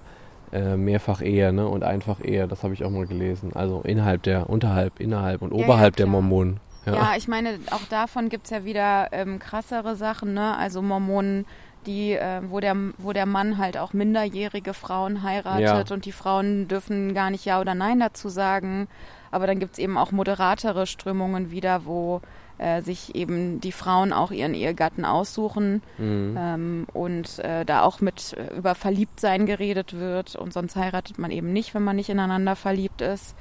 äh, 0.55 0.77
Mehrfach-Ehe 0.77 1.51
ne? 1.53 1.67
und 1.67 1.83
Einfach-Ehe. 1.83 2.47
Das 2.47 2.63
habe 2.63 2.73
ich 2.73 2.83
auch 2.83 2.89
mal 2.89 3.05
gelesen. 3.05 3.51
Also 3.53 3.81
innerhalb 3.81 4.23
der, 4.23 4.49
unterhalb, 4.49 4.99
innerhalb 4.99 5.41
und 5.41 5.51
Ja, 5.51 5.59
ja, 5.59 5.65
oberhalb 5.65 5.95
der 5.97 6.05
klar. 6.05 6.21
Mormonen. 6.21 6.59
Ja. 6.85 7.13
ich 7.17 7.27
meine, 7.27 7.59
auch 7.71 7.83
davon 7.89 8.29
gibt's 8.29 8.51
ja 8.51 8.63
wieder 8.63 9.09
ähm, 9.11 9.39
krassere 9.39 9.95
Sachen, 9.95 10.35
ne? 10.35 10.55
Also 10.55 10.83
Mormonen, 10.83 11.45
die, 11.87 12.13
äh, 12.13 12.41
wo, 12.47 12.59
der, 12.59 12.75
wo 12.99 13.11
der 13.11 13.25
Mann 13.25 13.57
halt 13.57 13.77
auch 13.77 13.93
minderjährige 13.93 14.73
Frauen 14.73 15.23
heiratet 15.23 15.89
Ja. 15.89 15.95
und 15.95 16.05
die 16.05 16.11
Frauen 16.11 16.67
dürfen 16.67 17.13
gar 17.15 17.31
nicht 17.31 17.43
Ja 17.45 17.59
oder 17.59 17.73
Nein 17.75 17.99
dazu 17.99 18.29
sagen. 18.29 18.87
Aber 19.31 19.47
dann 19.47 19.59
gibt's 19.59 19.79
eben 19.79 19.97
auch 19.97 20.11
moderatere 20.11 20.85
Strömungen 20.87 21.51
wieder, 21.51 21.85
wo 21.85 22.21
äh, 22.57 22.81
sich 22.81 23.15
eben 23.15 23.59
die 23.59 23.71
Frauen 23.71 24.13
auch 24.13 24.31
ihren 24.31 24.53
Ehegatten 24.53 25.05
aussuchen 25.05 25.81
Mhm. 25.97 26.37
ähm, 26.39 26.87
und 26.93 27.39
äh, 27.39 27.65
da 27.65 27.81
auch 27.83 28.01
mit 28.01 28.33
äh, 28.33 28.55
über 28.55 28.75
Verliebtsein 28.75 29.45
geredet 29.45 29.93
wird 29.93 30.35
und 30.35 30.53
sonst 30.53 30.75
heiratet 30.75 31.17
man 31.19 31.31
eben 31.31 31.51
nicht, 31.53 31.73
wenn 31.73 31.83
man 31.83 31.95
nicht 31.95 32.09
ineinander 32.09 32.55
verliebt 32.55 33.01
ist. 33.01 33.35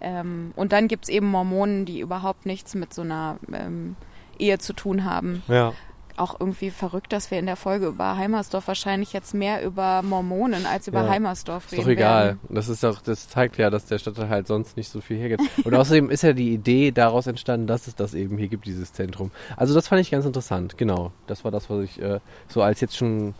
Ähm, 0.00 0.52
und 0.56 0.72
dann 0.72 0.88
gibt's 0.88 1.08
eben 1.08 1.26
Mormonen, 1.26 1.84
die 1.84 2.00
überhaupt 2.00 2.46
nichts 2.46 2.74
mit 2.74 2.94
so 2.94 3.02
einer 3.02 3.38
ähm, 3.52 3.96
Ehe 4.38 4.58
zu 4.58 4.72
tun 4.72 5.04
haben. 5.04 5.42
ja. 5.48 5.72
Auch 6.16 6.38
irgendwie 6.38 6.70
verrückt, 6.70 7.12
dass 7.12 7.30
wir 7.30 7.38
in 7.38 7.46
der 7.46 7.56
Folge 7.56 7.86
über 7.86 8.16
Heimersdorf 8.16 8.68
wahrscheinlich 8.68 9.12
jetzt 9.12 9.34
mehr 9.34 9.64
über 9.64 10.02
Mormonen 10.02 10.66
als 10.66 10.86
über 10.88 11.02
Ja. 11.04 11.08
Heimersdorf 11.10 11.66
Ist 11.66 11.72
reden 11.72 11.82
doch 11.82 11.88
egal. 11.90 12.24
werden. 12.26 12.40
Das 12.50 12.68
ist 12.68 12.82
doch, 12.84 13.00
das 13.00 13.28
zeigt 13.28 13.56
ja, 13.58 13.70
dass 13.70 13.86
der 13.86 13.98
Stadtteil 13.98 14.28
halt 14.28 14.46
sonst 14.46 14.76
nicht 14.76 14.90
so 14.90 15.00
viel 15.00 15.18
hergibt. 15.18 15.42
Und 15.64 15.74
außerdem 15.74 16.10
ist 16.10 16.22
ja 16.22 16.32
die 16.32 16.52
Idee 16.52 16.90
daraus 16.92 17.26
entstanden, 17.26 17.66
dass 17.66 17.86
es 17.86 17.94
das 17.94 18.14
eben 18.14 18.36
hier 18.38 18.48
gibt, 18.48 18.66
dieses 18.66 18.92
Zentrum. 18.92 19.30
Also 19.56 19.74
das 19.74 19.88
fand 19.88 20.00
ich 20.00 20.10
ganz 20.10 20.24
interessant, 20.26 20.76
genau. 20.78 21.12
Das 21.26 21.44
war 21.44 21.50
das, 21.50 21.70
was 21.70 21.84
ich 21.84 22.00
äh, 22.02 22.20
so 22.48 22.62
als 22.62 22.80
jetzt 22.80 22.96
schon 22.96 23.34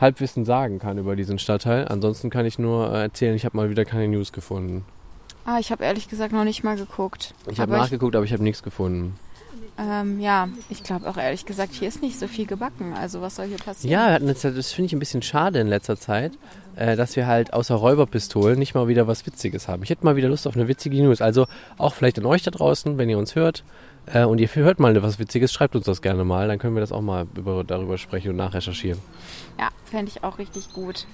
Halbwissen 0.00 0.44
sagen 0.44 0.78
kann 0.78 0.96
über 0.98 1.16
diesen 1.16 1.38
Stadtteil. 1.38 1.86
Ansonsten 1.88 2.30
kann 2.30 2.46
ich 2.46 2.58
nur 2.58 2.92
äh, 2.92 3.02
erzählen, 3.02 3.34
ich 3.34 3.44
habe 3.44 3.56
mal 3.56 3.70
wieder 3.70 3.84
keine 3.84 4.08
News 4.08 4.32
gefunden. 4.32 4.84
Ah, 5.44 5.58
ich 5.58 5.72
habe 5.72 5.84
ehrlich 5.84 6.08
gesagt 6.08 6.32
noch 6.32 6.44
nicht 6.44 6.62
mal 6.64 6.76
geguckt. 6.76 7.34
Ich 7.50 7.60
habe 7.60 7.72
nachgeguckt, 7.72 8.14
aber 8.14 8.24
ich 8.24 8.32
habe 8.32 8.42
nichts 8.42 8.62
gefunden. 8.62 9.18
Ähm, 9.80 10.20
ja, 10.20 10.48
ich 10.68 10.82
glaube 10.82 11.08
auch 11.08 11.16
ehrlich 11.16 11.46
gesagt, 11.46 11.72
hier 11.72 11.88
ist 11.88 12.02
nicht 12.02 12.18
so 12.18 12.28
viel 12.28 12.44
gebacken. 12.44 12.92
Also 12.92 13.22
was 13.22 13.36
soll 13.36 13.46
hier 13.46 13.56
passieren? 13.56 13.90
Ja, 13.90 14.08
wir 14.08 14.14
hatten 14.14 14.28
jetzt, 14.28 14.44
das 14.44 14.72
finde 14.72 14.86
ich 14.86 14.92
ein 14.92 14.98
bisschen 14.98 15.22
schade 15.22 15.58
in 15.58 15.68
letzter 15.68 15.96
Zeit, 15.96 16.32
äh, 16.76 16.96
dass 16.96 17.16
wir 17.16 17.26
halt 17.26 17.54
außer 17.54 17.74
Räuberpistolen 17.74 18.58
nicht 18.58 18.74
mal 18.74 18.88
wieder 18.88 19.06
was 19.06 19.24
Witziges 19.24 19.68
haben. 19.68 19.82
Ich 19.82 19.88
hätte 19.88 20.04
mal 20.04 20.16
wieder 20.16 20.28
Lust 20.28 20.46
auf 20.46 20.54
eine 20.54 20.68
witzige 20.68 21.02
News. 21.02 21.22
Also 21.22 21.46
auch 21.78 21.94
vielleicht 21.94 22.18
an 22.18 22.26
euch 22.26 22.42
da 22.42 22.50
draußen, 22.50 22.98
wenn 22.98 23.08
ihr 23.08 23.16
uns 23.16 23.34
hört 23.36 23.64
äh, 24.12 24.24
und 24.24 24.38
ihr 24.38 24.54
hört 24.54 24.80
mal 24.80 25.02
was 25.02 25.18
Witziges, 25.18 25.50
schreibt 25.50 25.74
uns 25.74 25.86
das 25.86 26.02
gerne 26.02 26.24
mal. 26.24 26.48
Dann 26.48 26.58
können 26.58 26.74
wir 26.74 26.80
das 26.80 26.92
auch 26.92 27.00
mal 27.00 27.26
über, 27.34 27.64
darüber 27.64 27.96
sprechen 27.96 28.30
und 28.30 28.36
nachrecherchieren. 28.36 29.00
Ja, 29.58 29.68
fände 29.86 30.12
ich 30.14 30.22
auch 30.24 30.38
richtig 30.38 30.74
gut. 30.74 31.06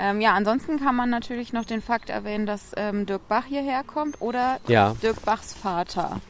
Ähm, 0.00 0.20
ja, 0.20 0.34
ansonsten 0.34 0.78
kann 0.78 0.94
man 0.94 1.10
natürlich 1.10 1.52
noch 1.52 1.64
den 1.64 1.82
Fakt 1.82 2.08
erwähnen, 2.08 2.46
dass 2.46 2.72
ähm, 2.76 3.04
Dirk 3.04 3.26
Bach 3.28 3.44
hierher 3.44 3.82
kommt 3.84 4.20
oder 4.20 4.58
Ja, 4.68 4.94
Dirk 5.02 5.24
Bachs 5.24 5.54
Vater. 5.54 6.20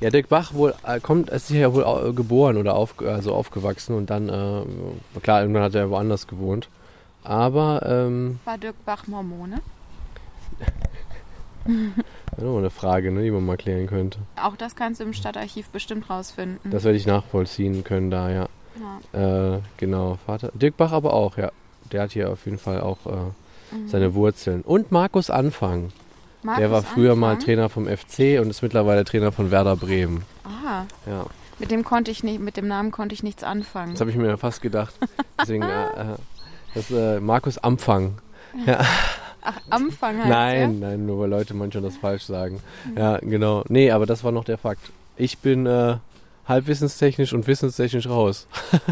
Ja 0.00 0.10
Dirk 0.10 0.28
Bach 0.28 0.52
wohl 0.54 0.74
äh, 0.86 1.00
kommt, 1.00 1.30
ist 1.30 1.50
ja 1.50 1.72
wohl 1.72 1.84
au- 1.84 2.12
geboren 2.12 2.56
oder 2.56 2.74
auf, 2.74 2.94
also 3.00 3.34
aufgewachsen 3.34 3.94
und 3.96 4.10
dann, 4.10 4.28
äh, 4.28 5.20
klar, 5.20 5.40
irgendwann 5.42 5.62
hat 5.62 5.74
er 5.74 5.90
woanders 5.90 6.26
gewohnt. 6.26 6.68
Aber, 7.24 7.82
ähm, 7.84 8.38
War 8.44 8.58
Dirk 8.58 8.76
Bach 8.84 9.06
Mormone? 9.06 9.60
das 11.66 12.38
ist 12.38 12.44
mal 12.44 12.58
eine 12.58 12.70
Frage, 12.70 13.10
ne, 13.10 13.22
die 13.24 13.30
man 13.30 13.44
mal 13.44 13.56
klären 13.56 13.86
könnte. 13.88 14.18
Auch 14.40 14.56
das 14.56 14.76
kannst 14.76 15.00
du 15.00 15.04
im 15.04 15.12
Stadtarchiv 15.12 15.68
bestimmt 15.70 16.08
rausfinden. 16.08 16.70
Das 16.70 16.84
werde 16.84 16.96
ich 16.98 17.06
nachvollziehen 17.06 17.82
können 17.82 18.10
da, 18.10 18.30
ja. 18.30 18.48
ja. 19.12 19.56
Äh, 19.56 19.60
genau, 19.76 20.18
Vater. 20.26 20.50
Dirk 20.54 20.76
Bach 20.76 20.92
aber 20.92 21.12
auch, 21.14 21.36
ja. 21.36 21.50
Der 21.92 22.02
hat 22.02 22.12
hier 22.12 22.30
auf 22.30 22.44
jeden 22.46 22.58
Fall 22.58 22.80
auch 22.80 22.98
äh, 23.06 23.10
Mhm. 23.72 23.88
seine 23.88 24.14
Wurzeln. 24.14 24.62
Und 24.62 24.92
Markus 24.92 25.28
Anfang. 25.28 25.90
Markus 26.46 26.60
der 26.60 26.70
war 26.70 26.82
früher 26.82 27.16
mal 27.16 27.32
Anfang? 27.32 27.44
Trainer 27.44 27.68
vom 27.68 27.86
FC 27.86 28.40
und 28.40 28.48
ist 28.50 28.62
mittlerweile 28.62 29.04
Trainer 29.04 29.32
von 29.32 29.50
Werder 29.50 29.76
Bremen. 29.76 30.22
Ah, 30.44 30.84
Ja, 31.06 31.26
mit 31.58 31.70
dem 31.70 31.84
konnte 31.84 32.10
ich 32.10 32.22
nicht, 32.22 32.40
mit 32.40 32.56
dem 32.56 32.68
Namen 32.68 32.90
konnte 32.92 33.14
ich 33.14 33.22
nichts 33.22 33.42
anfangen. 33.42 33.92
das 33.92 34.00
habe 34.00 34.10
ich 34.10 34.16
mir 34.16 34.38
fast 34.38 34.62
gedacht. 34.62 34.94
Deswegen, 35.40 35.62
äh, 35.64 35.84
äh, 35.86 36.16
das 36.74 36.90
äh, 36.90 37.18
Markus 37.20 37.58
Amfang. 37.58 38.18
Ja. 38.64 38.78
Ach, 39.42 39.60
Anfang 39.70 40.18
heißt 40.18 40.28
Nein, 40.28 40.78
nein, 40.80 41.04
nur 41.06 41.20
weil 41.20 41.30
Leute 41.30 41.54
manchmal 41.54 41.82
das 41.82 41.96
falsch 41.96 42.24
sagen. 42.24 42.60
Ja, 42.96 43.18
genau. 43.18 43.64
Nee, 43.68 43.90
aber 43.90 44.06
das 44.06 44.22
war 44.24 44.32
noch 44.32 44.44
der 44.44 44.58
Fakt. 44.58 44.90
Ich 45.16 45.38
bin 45.38 45.66
äh, 45.66 45.96
halbwissenstechnisch 46.48 47.32
und 47.32 47.46
wissenstechnisch 47.46 48.08
raus. 48.08 48.46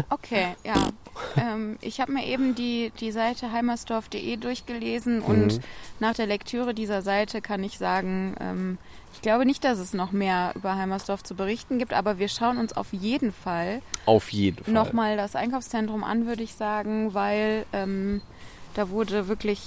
Okay, 0.09 0.55
ja. 0.65 0.73
ähm, 1.37 1.77
ich 1.81 1.99
habe 1.99 2.11
mir 2.11 2.25
eben 2.25 2.55
die, 2.55 2.91
die 2.99 3.11
Seite 3.11 3.51
heimersdorf.de 3.51 4.37
durchgelesen 4.37 5.21
und 5.21 5.53
Mhm. 5.57 5.59
nach 5.99 6.13
der 6.15 6.27
Lektüre 6.27 6.73
dieser 6.73 7.01
Seite 7.01 7.41
kann 7.41 7.63
ich 7.63 7.77
sagen, 7.77 8.35
ähm, 8.39 8.77
ich 9.13 9.21
glaube 9.21 9.45
nicht, 9.45 9.63
dass 9.63 9.79
es 9.79 9.93
noch 9.93 10.11
mehr 10.11 10.51
über 10.55 10.75
Heimersdorf 10.75 11.23
zu 11.23 11.35
berichten 11.35 11.79
gibt, 11.79 11.93
aber 11.93 12.19
wir 12.19 12.27
schauen 12.27 12.57
uns 12.57 12.73
auf 12.73 12.91
jeden 12.91 13.31
Fall 13.31 13.81
Auf 14.05 14.29
jeden 14.33 14.63
Fall. 14.63 14.73
nochmal 14.73 15.15
das 15.17 15.35
Einkaufszentrum 15.35 16.03
an, 16.03 16.25
würde 16.27 16.43
ich 16.43 16.53
sagen, 16.55 17.13
weil 17.13 17.65
ähm, 17.73 18.21
da 18.73 18.89
wurde 18.89 19.27
wirklich 19.29 19.61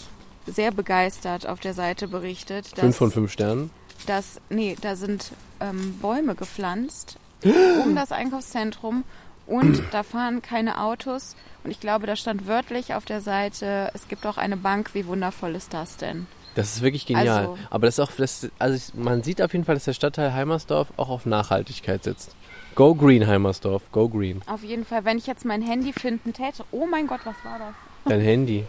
sehr 0.47 0.71
begeistert 0.71 1.47
auf 1.47 1.61
der 1.61 1.75
Seite 1.75 2.09
berichtet, 2.09 2.73
dass, 2.73 2.81
Fünf 2.81 2.97
von 2.97 3.11
fünf 3.11 3.33
Sternen. 3.33 3.71
dass 4.07 4.41
nee, 4.51 4.77
da 4.81 4.97
sind 4.97 5.33
ähm, 5.61 5.99
Bäume 6.01 6.35
gepflanzt 6.35 7.17
um 7.85 7.95
das 7.95 8.13
Einkaufszentrum 8.13 9.05
und 9.49 9.83
da 9.93 10.03
fahren 10.03 10.43
keine 10.43 10.81
Autos 10.81 11.35
und 11.65 11.71
ich 11.71 11.81
glaube, 11.81 12.07
da 12.07 12.15
stand 12.17 12.47
wörtlich 12.47 12.95
auf 12.95 13.05
der 13.05 13.21
Seite, 13.21 13.91
es 13.95 14.07
gibt 14.09 14.25
auch 14.27 14.37
eine 14.39 14.57
Bank, 14.57 14.91
wie 14.95 15.07
wundervoll 15.07 15.55
ist 15.55 15.75
das 15.75 15.97
denn? 15.97 16.27
Das 16.55 16.77
ist 16.77 16.83
wirklich 16.83 17.07
genial. 17.07 17.29
Also- 17.29 17.59
Aber 17.71 17.87
das 17.87 17.99
ist 17.99 18.01
auch, 18.01 18.11
das, 18.17 18.49
also 18.59 18.77
ich, 18.77 18.95
man 18.95 19.23
sieht 19.23 19.41
auf 19.43 19.53
jeden 19.53 19.65
Fall, 19.65 19.75
dass 19.77 19.85
der 19.85 19.93
Stadtteil 19.93 20.33
Heimersdorf 20.33 20.89
auch 20.97 21.09
auf 21.09 21.25
Nachhaltigkeit 21.27 22.03
setzt. 22.05 22.35
Go 22.75 22.95
Green, 22.95 23.27
Heimersdorf, 23.27 23.83
go 23.93 24.09
Green. 24.09 24.41
Auf 24.47 24.63
jeden 24.65 24.85
Fall, 24.85 25.05
wenn 25.05 25.19
ich 25.19 25.27
jetzt 25.27 25.45
mein 25.45 25.63
Handy 25.63 25.93
finden 25.93 26.33
täte, 26.33 26.65
oh 26.71 26.87
mein 26.87 27.07
Gott, 27.07 27.21
was 27.25 27.37
war 27.45 27.59
das? 27.59 27.75
Dein 28.07 28.21
Handy. 28.21 28.65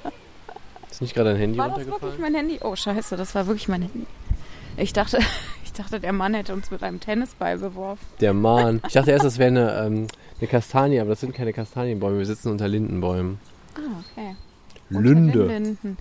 Ist 0.89 1.01
nicht 1.01 1.13
gerade 1.13 1.31
dein 1.31 1.39
Handy 1.39 1.57
War 1.57 1.69
das 1.69 1.77
wirklich 1.77 1.93
runtergefallen? 1.93 2.21
mein 2.21 2.35
Handy? 2.35 2.59
Oh 2.63 2.75
scheiße, 2.75 3.15
das 3.17 3.33
war 3.35 3.45
wirklich 3.47 3.67
mein 3.67 3.83
Handy. 3.83 4.05
Ich 4.77 4.93
dachte, 4.93 5.19
ich 5.69 5.73
dachte, 5.73 5.99
der 5.99 6.13
Mann 6.13 6.33
hätte 6.33 6.53
uns 6.53 6.71
mit 6.71 6.81
einem 6.81 6.99
Tennisball 6.99 7.57
beworfen. 7.57 8.05
Der 8.19 8.33
Mann. 8.33 8.81
Ich 8.87 8.93
dachte 8.93 9.11
erst, 9.11 9.25
das 9.25 9.37
wäre 9.37 9.49
eine, 9.49 9.85
ähm, 9.85 10.07
eine 10.39 10.47
Kastanie, 10.47 10.99
aber 10.99 11.11
das 11.11 11.19
sind 11.19 11.33
keine 11.35 11.53
Kastanienbäume. 11.53 12.17
Wir 12.17 12.25
sitzen 12.25 12.49
unter 12.49 12.67
Lindenbäumen. 12.67 13.39
Ah, 13.75 14.03
okay. 14.11 14.35
Lünde. 14.89 15.43
Unter 15.43 15.53
Linden. 15.59 15.97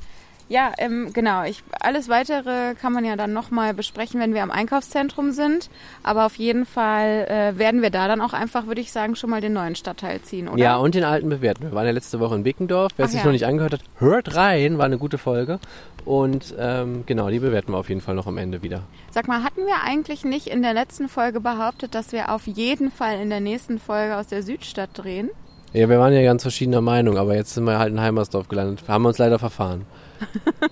Ja, 0.49 0.73
ähm, 0.79 1.13
genau. 1.13 1.45
Ich, 1.45 1.63
alles 1.81 2.09
Weitere 2.09 2.75
kann 2.75 2.93
man 2.93 3.05
ja 3.05 3.17
dann 3.17 3.33
nochmal 3.33 3.75
besprechen, 3.75 4.19
wenn 4.19 4.33
wir 4.33 4.43
am 4.43 4.51
Einkaufszentrum 4.51 5.33
sind. 5.33 5.69
Aber 6.03 6.25
auf 6.25 6.37
jeden 6.37 6.65
Fall 6.65 7.27
äh, 7.29 7.59
werden 7.59 7.83
wir 7.83 7.91
da 7.91 8.09
dann 8.09 8.21
auch 8.21 8.33
einfach, 8.33 8.67
würde 8.67 8.81
ich 8.81 8.91
sagen, 8.91 9.15
schon 9.15 9.31
mal 9.31 9.41
den 9.41 9.53
neuen 9.53 9.77
Stadtteil 9.77 10.23
ziehen, 10.23 10.49
oder? 10.49 10.59
Ja, 10.59 10.77
und 10.77 10.95
den 10.95 11.05
alten 11.05 11.29
bewerten. 11.29 11.65
Wir 11.65 11.73
waren 11.73 11.87
ja 11.87 11.93
letzte 11.93 12.19
Woche 12.19 12.35
in 12.35 12.43
Bickendorf. 12.43 12.93
Wer 12.97 13.05
es 13.05 13.13
sich 13.13 13.21
ja. 13.21 13.27
noch 13.27 13.33
nicht 13.33 13.47
angehört 13.47 13.75
hat, 13.75 13.83
hört 13.99 14.35
rein. 14.37 14.79
War 14.79 14.87
eine 14.87 14.99
gute 14.99 15.19
Folge. 15.19 15.59
Und 16.05 16.55
ähm, 16.59 17.05
genau, 17.05 17.29
die 17.29 17.41
bewerten 17.41 17.73
wir 17.73 17.79
auf 17.79 17.91
jeden 17.91 18.01
Fall 18.01 18.15
noch 18.15 18.27
am 18.27 18.39
Ende 18.39 18.63
wieder. 18.63 18.83
Sag 19.11 19.29
mal, 19.29 19.43
hatten 19.43 19.67
wir 19.67 19.83
eigentlich 19.85 20.25
nicht 20.25 20.47
in 20.47 20.63
der 20.63 20.73
letzten 20.73 21.09
Folge 21.09 21.41
behauptet, 21.41 21.95
dass 21.95 22.13
wir 22.13 22.33
auf 22.33 22.47
jeden 22.47 22.91
Fall 22.91 23.21
in 23.21 23.29
der 23.29 23.41
nächsten 23.41 23.79
Folge 23.79 24.17
aus 24.17 24.29
der 24.29 24.43
Südstadt 24.43 24.91
drehen? 24.95 25.29
Ja, 25.73 25.89
wir 25.89 25.99
waren 25.99 26.13
ja 26.13 26.23
ganz 26.23 26.43
verschiedener 26.43 26.81
Meinung, 26.81 27.19
aber 27.19 27.35
jetzt 27.35 27.55
sind 27.55 27.65
wir 27.65 27.79
halt 27.79 27.93
in 27.93 28.01
Heimersdorf 28.01 28.49
gelandet. 28.49 28.83
Haben 28.89 29.05
uns 29.07 29.19
leider 29.19 29.39
verfahren. 29.39 29.85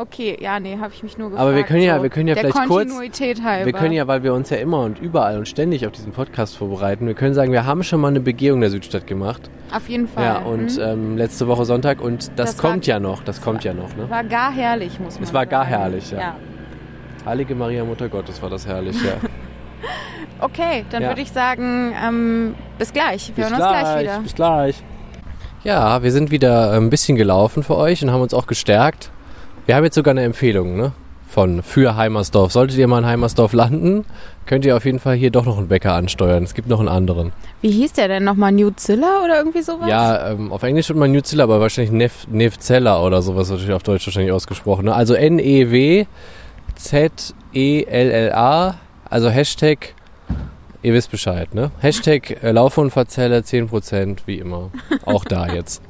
Okay, 0.00 0.38
ja, 0.40 0.60
nee, 0.60 0.78
habe 0.80 0.92
ich 0.94 1.02
mich 1.02 1.18
nur 1.18 1.30
gefragt. 1.30 1.42
Aber 1.44 1.56
wir 1.56 1.64
können 1.64 1.82
ja- 1.82 1.96
so 1.96 2.04
wir 2.04 2.10
können 2.10 2.28
ja 2.28 2.36
vielleicht 2.36 2.54
kurz- 2.54 2.68
Kontinuität 2.68 3.42
halber. 3.42 3.66
Wir 3.66 3.72
können 3.72 3.90
ja, 3.92 4.06
weil 4.06 4.22
wir 4.22 4.32
uns 4.32 4.48
ja 4.48 4.58
immer 4.58 4.82
und 4.82 5.00
überall 5.00 5.38
und 5.38 5.48
ständig 5.48 5.84
auf 5.88 5.92
diesen 5.92 6.12
Podcast 6.12 6.56
vorbereiten, 6.56 7.08
wir 7.08 7.14
können 7.14 7.34
sagen, 7.34 7.50
wir 7.50 7.66
haben 7.66 7.82
schon 7.82 8.00
mal 8.00 8.06
eine 8.06 8.20
Begehung 8.20 8.60
der 8.60 8.70
Südstadt 8.70 9.08
gemacht. 9.08 9.50
Auf 9.74 9.88
jeden 9.88 10.06
Fall. 10.06 10.22
Ja, 10.24 10.38
und 10.38 10.70
Hm? 10.70 10.80
ähm, 10.80 11.16
letzte 11.16 11.48
Woche 11.48 11.64
Sonntag 11.64 12.00
und 12.00 12.28
das, 12.36 12.54
Das 12.54 12.62
war- 12.62 12.70
kommt 12.70 12.86
ja 12.86 13.00
noch, 13.00 13.24
das 13.24 13.40
kommt 13.40 13.64
ja 13.64 13.74
noch, 13.74 13.96
ne? 13.96 14.08
War 14.08 14.22
gar 14.22 14.52
herrlich, 14.52 15.00
muss 15.00 15.14
man 15.16 15.24
Es 15.24 15.34
war 15.34 15.46
gar 15.46 15.64
sagen. 15.64 15.76
herrlich, 15.76 16.10
ja. 16.12 16.36
Heilige 17.26 17.56
Maria, 17.56 17.84
Mutter 17.84 18.08
Gottes, 18.08 18.40
war 18.40 18.50
das 18.50 18.68
herrlich, 18.68 18.94
ja. 19.02 19.14
Okay, 20.40 20.84
dann 20.90 21.02
Ja. 21.02 21.08
würde 21.08 21.20
ich 21.20 21.32
sagen, 21.32 21.92
ähm, 22.02 22.54
bis 22.78 22.92
gleich. 22.92 23.32
Wir 23.34 23.44
bis 23.44 23.52
hören 23.52 23.60
uns 23.60 23.70
gleich 23.70 24.00
wieder. 24.00 24.18
Bis 24.20 24.34
gleich. 24.34 24.82
Ja, 25.64 26.02
wir 26.02 26.12
sind 26.12 26.30
wieder 26.30 26.72
ein 26.72 26.90
bisschen 26.90 27.16
gelaufen 27.16 27.62
für 27.62 27.76
euch 27.76 28.02
und 28.02 28.12
haben 28.12 28.20
uns 28.22 28.32
auch 28.34 28.46
gestärkt. 28.46 29.10
Wir 29.66 29.74
haben 29.76 29.84
jetzt 29.84 29.96
sogar 29.96 30.12
eine 30.12 30.22
Empfehlung, 30.22 30.76
ne? 30.76 30.92
von 31.28 31.62
für 31.62 31.94
Heimersdorf. 31.94 32.52
Solltet 32.52 32.78
ihr 32.78 32.88
mal 32.88 33.00
in 33.00 33.06
Heimersdorf 33.06 33.52
landen, 33.52 34.04
könnt 34.46 34.64
ihr 34.64 34.74
auf 34.76 34.84
jeden 34.86 34.98
Fall 34.98 35.14
hier 35.14 35.30
doch 35.30 35.44
noch 35.44 35.58
einen 35.58 35.68
Bäcker 35.68 35.92
ansteuern. 35.92 36.42
Es 36.42 36.54
gibt 36.54 36.68
noch 36.68 36.78
einen 36.80 36.88
anderen. 36.88 37.32
Wie 37.60 37.70
hieß 37.70 37.92
der 37.92 38.08
denn 38.08 38.24
nochmal? 38.24 38.50
Newzilla 38.50 39.20
oder 39.24 39.36
irgendwie 39.38 39.60
sowas? 39.60 39.88
Ja, 39.88 40.30
ähm, 40.30 40.50
auf 40.50 40.62
Englisch 40.62 40.88
wird 40.88 40.98
man 40.98 41.12
Newzilla, 41.12 41.44
aber 41.44 41.60
wahrscheinlich 41.60 41.92
Nef 41.92 42.26
Nevzella 42.28 43.02
oder 43.02 43.20
sowas 43.20 43.50
natürlich 43.50 43.72
auf 43.74 43.82
Deutsch 43.82 44.06
wahrscheinlich 44.06 44.32
ausgesprochen. 44.32 44.86
Ne? 44.86 44.94
Also 44.94 45.12
N-E-W-Z-E-L-L-A, 47.52 48.74
also 49.10 49.28
Hashtag, 49.28 49.94
ihr 50.82 50.94
wisst 50.94 51.10
Bescheid, 51.10 51.54
ne? 51.54 51.70
Hashtag 51.80 52.42
äh, 52.42 52.52
Laufhundverzelle 52.52 53.40
10%, 53.40 54.18
wie 54.26 54.38
immer. 54.38 54.70
Auch 55.04 55.24
da 55.24 55.46
jetzt. 55.48 55.82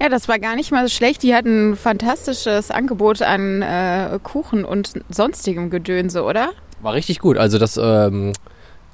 Ja, 0.00 0.08
das 0.08 0.28
war 0.28 0.38
gar 0.38 0.56
nicht 0.56 0.70
mal 0.70 0.86
so 0.86 0.94
schlecht. 0.94 1.22
Die 1.22 1.34
hatten 1.34 1.70
ein 1.72 1.76
fantastisches 1.76 2.70
Angebot 2.70 3.22
an 3.22 3.62
äh, 3.62 4.18
Kuchen 4.22 4.64
und 4.64 4.92
sonstigem 5.08 5.70
Gedönse, 5.70 6.22
oder? 6.22 6.50
War 6.80 6.94
richtig 6.94 7.18
gut. 7.18 7.38
Also 7.38 7.58
das 7.58 7.76
ähm, 7.76 8.32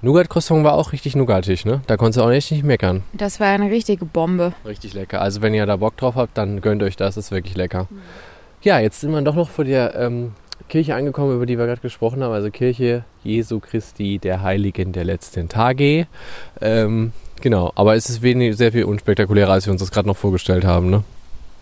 Nougat-Croissant 0.00 0.64
war 0.64 0.74
auch 0.74 0.92
richtig 0.92 1.16
nougatig, 1.16 1.64
ne? 1.64 1.80
Da 1.86 1.96
konntest 1.96 2.18
du 2.18 2.22
auch 2.22 2.30
echt 2.30 2.50
nicht 2.50 2.64
meckern. 2.64 3.02
Das 3.12 3.40
war 3.40 3.48
eine 3.48 3.70
richtige 3.70 4.04
Bombe. 4.04 4.52
Richtig 4.66 4.94
lecker. 4.94 5.20
Also 5.20 5.42
wenn 5.42 5.54
ihr 5.54 5.66
da 5.66 5.76
Bock 5.76 5.96
drauf 5.96 6.14
habt, 6.14 6.36
dann 6.38 6.60
gönnt 6.60 6.82
euch 6.82 6.96
das. 6.96 7.16
ist 7.16 7.30
wirklich 7.30 7.56
lecker. 7.56 7.88
Ja, 8.62 8.78
jetzt 8.78 9.00
sind 9.00 9.10
wir 9.12 9.20
doch 9.22 9.34
noch 9.34 9.50
vor 9.50 9.64
der 9.64 9.94
ähm, 9.94 10.32
Kirche 10.68 10.94
angekommen, 10.94 11.34
über 11.34 11.46
die 11.46 11.58
wir 11.58 11.66
gerade 11.66 11.80
gesprochen 11.80 12.22
haben. 12.22 12.32
Also 12.32 12.50
Kirche 12.50 13.04
Jesu 13.22 13.60
Christi, 13.60 14.18
der 14.18 14.42
Heiligen 14.42 14.92
der 14.92 15.04
letzten 15.04 15.48
Tage. 15.48 16.06
Ähm, 16.60 17.12
genau, 17.40 17.72
aber 17.74 17.94
es 17.94 18.08
ist 18.08 18.22
wenig, 18.22 18.56
sehr 18.56 18.72
viel 18.72 18.84
unspektakulärer, 18.84 19.52
als 19.52 19.66
wir 19.66 19.72
uns 19.72 19.80
das 19.80 19.90
gerade 19.90 20.08
noch 20.08 20.16
vorgestellt 20.16 20.64
haben, 20.64 20.90
ne? 20.90 21.04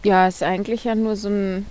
Ja, 0.05 0.27
ist 0.27 0.43
eigentlich 0.43 0.85
ja 0.85 0.95
nur 0.95 1.17
so 1.17 1.29
ein, 1.29 1.67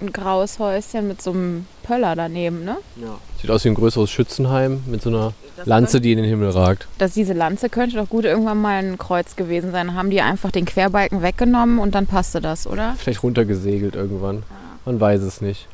ein 0.00 0.12
graues 0.12 0.58
Häuschen 0.58 1.08
mit 1.08 1.20
so 1.20 1.32
einem 1.32 1.66
Pöller 1.82 2.16
daneben, 2.16 2.64
ne? 2.64 2.76
Ja. 2.96 3.18
Sieht 3.40 3.50
aus 3.50 3.64
wie 3.64 3.68
ein 3.68 3.74
größeres 3.74 4.10
Schützenheim 4.10 4.82
mit 4.86 5.02
so 5.02 5.10
einer 5.10 5.34
Lanze, 5.64 6.00
die 6.00 6.12
in 6.12 6.18
den 6.18 6.26
Himmel 6.26 6.50
ragt. 6.50 6.88
Dass 6.98 7.14
diese 7.14 7.32
Lanze 7.32 7.68
könnte 7.68 7.96
doch 7.96 8.08
gut 8.08 8.24
irgendwann 8.24 8.60
mal 8.60 8.82
ein 8.82 8.98
Kreuz 8.98 9.36
gewesen 9.36 9.72
sein. 9.72 9.94
Haben 9.94 10.10
die 10.10 10.20
einfach 10.20 10.50
den 10.50 10.64
Querbalken 10.64 11.22
weggenommen 11.22 11.78
und 11.78 11.94
dann 11.94 12.06
passte 12.06 12.40
das, 12.40 12.66
oder? 12.66 12.94
Vielleicht 12.96 13.22
runtergesegelt 13.22 13.94
irgendwann. 13.94 14.42
Man 14.84 15.00
weiß 15.00 15.22
es 15.22 15.40
nicht. 15.40 15.66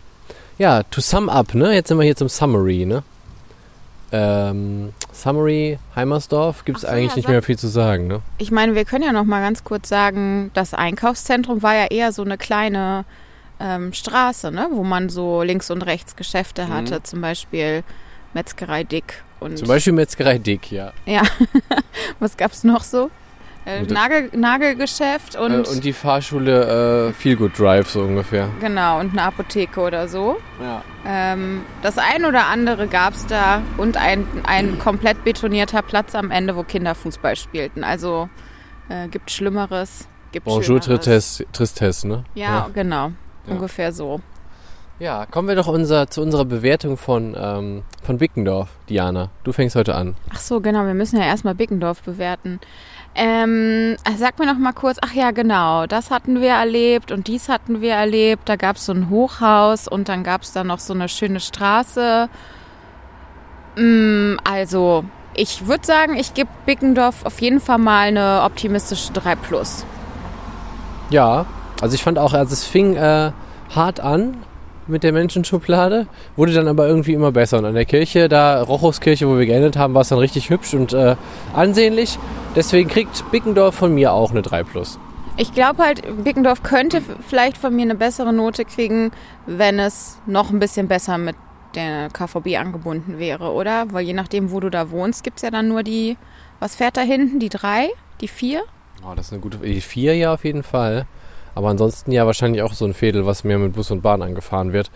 Ja, 0.58 0.82
to 0.84 1.00
sum 1.00 1.28
up, 1.28 1.54
ne? 1.54 1.74
Jetzt 1.74 1.88
sind 1.88 1.98
wir 1.98 2.04
hier 2.04 2.16
zum 2.16 2.28
Summary, 2.28 2.84
ne? 2.86 3.02
Ähm, 4.14 4.92
Summary 5.10 5.78
Heimersdorf 5.96 6.64
gibt 6.66 6.78
es 6.78 6.82
so, 6.82 6.88
eigentlich 6.88 7.12
ja, 7.12 7.16
nicht 7.16 7.28
mehr 7.28 7.42
viel 7.42 7.58
zu 7.58 7.68
sagen, 7.68 8.08
ne? 8.08 8.20
Ich 8.38 8.50
meine, 8.50 8.74
wir 8.74 8.84
können 8.84 9.04
ja 9.04 9.12
noch 9.12 9.24
mal 9.24 9.40
ganz 9.40 9.64
kurz 9.64 9.88
sagen, 9.88 10.50
das 10.52 10.74
Einkaufszentrum 10.74 11.62
war 11.62 11.74
ja 11.74 11.86
eher 11.86 12.12
so 12.12 12.22
eine 12.22 12.36
kleine 12.36 13.06
ähm, 13.58 13.92
Straße, 13.92 14.50
ne? 14.50 14.68
wo 14.72 14.82
man 14.84 15.08
so 15.08 15.42
links 15.42 15.70
und 15.70 15.82
rechts 15.82 16.16
Geschäfte 16.16 16.68
hatte, 16.68 17.02
zum 17.02 17.20
Beispiel 17.20 17.84
Metzgerei 18.34 18.84
Dick 18.84 19.22
und 19.40 19.58
Zum 19.58 19.68
Beispiel 19.68 19.92
Metzgerei 19.92 20.38
Dick, 20.38 20.70
ja. 20.72 20.92
ja. 21.06 21.22
Was 22.18 22.36
gab's 22.36 22.64
noch 22.64 22.82
so? 22.82 23.10
Äh, 23.64 23.82
Nagel, 23.82 24.30
Nagelgeschäft 24.34 25.36
und, 25.36 25.52
Und, 25.54 25.66
äh, 25.66 25.70
und 25.70 25.84
die 25.84 25.92
Fahrschule 25.92 27.08
äh, 27.08 27.12
Feel 27.12 27.36
Good 27.36 27.58
Drive 27.58 27.90
so 27.90 28.00
ungefähr. 28.00 28.48
genau 28.60 28.98
und 28.98 29.12
eine 29.12 29.22
Apotheke 29.22 29.80
oder 29.80 30.08
so. 30.08 30.38
Ja. 30.60 30.82
Ähm, 31.06 31.62
das 31.80 31.96
ein 31.96 32.24
oder 32.24 32.46
andere 32.46 32.88
gab's 32.88 33.26
da 33.26 33.62
und 33.78 33.96
ein, 33.96 34.26
ein 34.44 34.78
komplett 34.80 35.22
betonierter 35.24 35.82
Platz 35.82 36.14
am 36.16 36.30
Ende, 36.32 36.56
wo 36.56 36.64
Kinder 36.64 36.94
Fußball 36.96 37.36
spielten. 37.36 37.84
Also 37.84 38.28
äh, 38.88 39.06
gibt 39.08 39.30
Schlimmeres. 39.30 40.08
Gibt 40.32 40.46
Bonjour. 40.46 40.80
Tristesse, 40.80 41.46
Tristesse 41.52 42.08
ne? 42.08 42.24
Ja, 42.34 42.68
genau. 42.74 43.12
Ja. 43.46 43.52
Ungefähr 43.54 43.92
so. 43.92 44.20
Ja, 44.98 45.26
kommen 45.26 45.48
wir 45.48 45.56
doch 45.56 45.66
unser, 45.68 46.08
zu 46.08 46.22
unserer 46.22 46.44
Bewertung 46.44 46.96
von, 46.96 47.36
ähm, 47.36 47.82
von 48.02 48.18
Bickendorf, 48.18 48.68
Diana. 48.88 49.30
Du 49.42 49.52
fängst 49.52 49.74
heute 49.74 49.94
an. 49.94 50.14
Ach 50.32 50.38
so, 50.38 50.60
genau. 50.60 50.84
Wir 50.86 50.94
müssen 50.94 51.16
ja 51.18 51.24
erstmal 51.24 51.54
Bickendorf 51.54 52.02
bewerten. 52.02 52.60
Ähm, 53.14 53.96
äh, 54.04 54.16
sag 54.16 54.38
mir 54.38 54.46
noch 54.46 54.58
mal 54.58 54.72
kurz. 54.72 54.98
Ach 55.02 55.12
ja, 55.12 55.32
genau. 55.32 55.86
Das 55.86 56.10
hatten 56.10 56.40
wir 56.40 56.50
erlebt 56.50 57.12
und 57.12 57.28
dies 57.28 57.48
hatten 57.48 57.80
wir 57.80 57.92
erlebt. 57.94 58.48
Da 58.48 58.56
gab 58.56 58.76
es 58.76 58.86
so 58.86 58.92
ein 58.92 59.10
Hochhaus 59.10 59.86
und 59.86 60.08
dann 60.08 60.24
gab 60.24 60.42
es 60.42 60.52
da 60.52 60.64
noch 60.64 60.78
so 60.78 60.94
eine 60.94 61.08
schöne 61.08 61.40
Straße. 61.40 62.28
Mm, 63.76 64.36
also, 64.44 65.04
ich 65.34 65.66
würde 65.66 65.84
sagen, 65.84 66.16
ich 66.16 66.34
gebe 66.34 66.50
Bickendorf 66.64 67.24
auf 67.24 67.40
jeden 67.40 67.60
Fall 67.60 67.78
mal 67.78 68.08
eine 68.08 68.42
optimistische 68.44 69.12
3 69.12 69.36
Plus. 69.36 69.84
Ja, 71.10 71.46
also 71.82 71.94
ich 71.94 72.02
fand 72.02 72.18
auch, 72.18 72.32
also 72.32 72.52
es 72.52 72.64
fing 72.64 72.96
äh, 72.96 73.32
hart 73.74 74.00
an 74.00 74.38
mit 74.92 75.02
der 75.02 75.12
Menschenschublade, 75.12 76.06
wurde 76.36 76.52
dann 76.52 76.68
aber 76.68 76.86
irgendwie 76.86 77.14
immer 77.14 77.32
besser. 77.32 77.58
Und 77.58 77.64
an 77.64 77.74
der 77.74 77.84
Kirche, 77.84 78.28
da 78.28 78.62
Rochuskirche, 78.62 79.28
wo 79.28 79.38
wir 79.38 79.46
geendet 79.46 79.76
haben, 79.76 79.94
war 79.94 80.02
es 80.02 80.08
dann 80.08 80.18
richtig 80.18 80.50
hübsch 80.50 80.74
und 80.74 80.92
äh, 80.92 81.16
ansehnlich. 81.54 82.18
Deswegen 82.54 82.88
kriegt 82.88 83.28
Bickendorf 83.32 83.74
von 83.74 83.94
mir 83.94 84.12
auch 84.12 84.30
eine 84.30 84.42
3 84.42 84.62
Plus. 84.62 84.98
Ich 85.36 85.54
glaube 85.54 85.82
halt, 85.82 86.02
Bickendorf 86.22 86.62
könnte 86.62 87.02
vielleicht 87.26 87.56
von 87.56 87.74
mir 87.74 87.82
eine 87.82 87.94
bessere 87.94 88.32
Note 88.32 88.64
kriegen, 88.66 89.10
wenn 89.46 89.78
es 89.78 90.18
noch 90.26 90.50
ein 90.50 90.58
bisschen 90.58 90.88
besser 90.88 91.16
mit 91.16 91.36
der 91.74 92.10
KVB 92.10 92.58
angebunden 92.58 93.18
wäre, 93.18 93.52
oder? 93.52 93.86
Weil 93.92 94.04
je 94.04 94.12
nachdem, 94.12 94.50
wo 94.50 94.60
du 94.60 94.68
da 94.68 94.90
wohnst, 94.90 95.24
gibt 95.24 95.38
es 95.38 95.42
ja 95.42 95.50
dann 95.50 95.68
nur 95.68 95.82
die, 95.82 96.18
was 96.60 96.76
fährt 96.76 96.98
da 96.98 97.00
hinten? 97.00 97.38
Die 97.38 97.48
drei? 97.48 97.88
Die 98.20 98.28
vier? 98.28 98.62
Oh, 99.02 99.14
das 99.16 99.26
ist 99.26 99.32
eine 99.32 99.40
gute, 99.40 99.56
die 99.58 99.80
4 99.80 100.16
ja 100.16 100.34
auf 100.34 100.44
jeden 100.44 100.62
Fall. 100.62 101.06
Aber 101.54 101.68
ansonsten 101.68 102.12
ja 102.12 102.26
wahrscheinlich 102.26 102.62
auch 102.62 102.72
so 102.72 102.84
ein 102.84 102.94
Fädel, 102.94 103.26
was 103.26 103.44
mehr 103.44 103.58
mit 103.58 103.74
Bus 103.74 103.90
und 103.90 104.02
Bahn 104.02 104.22
angefahren 104.22 104.72
wird. 104.72 104.90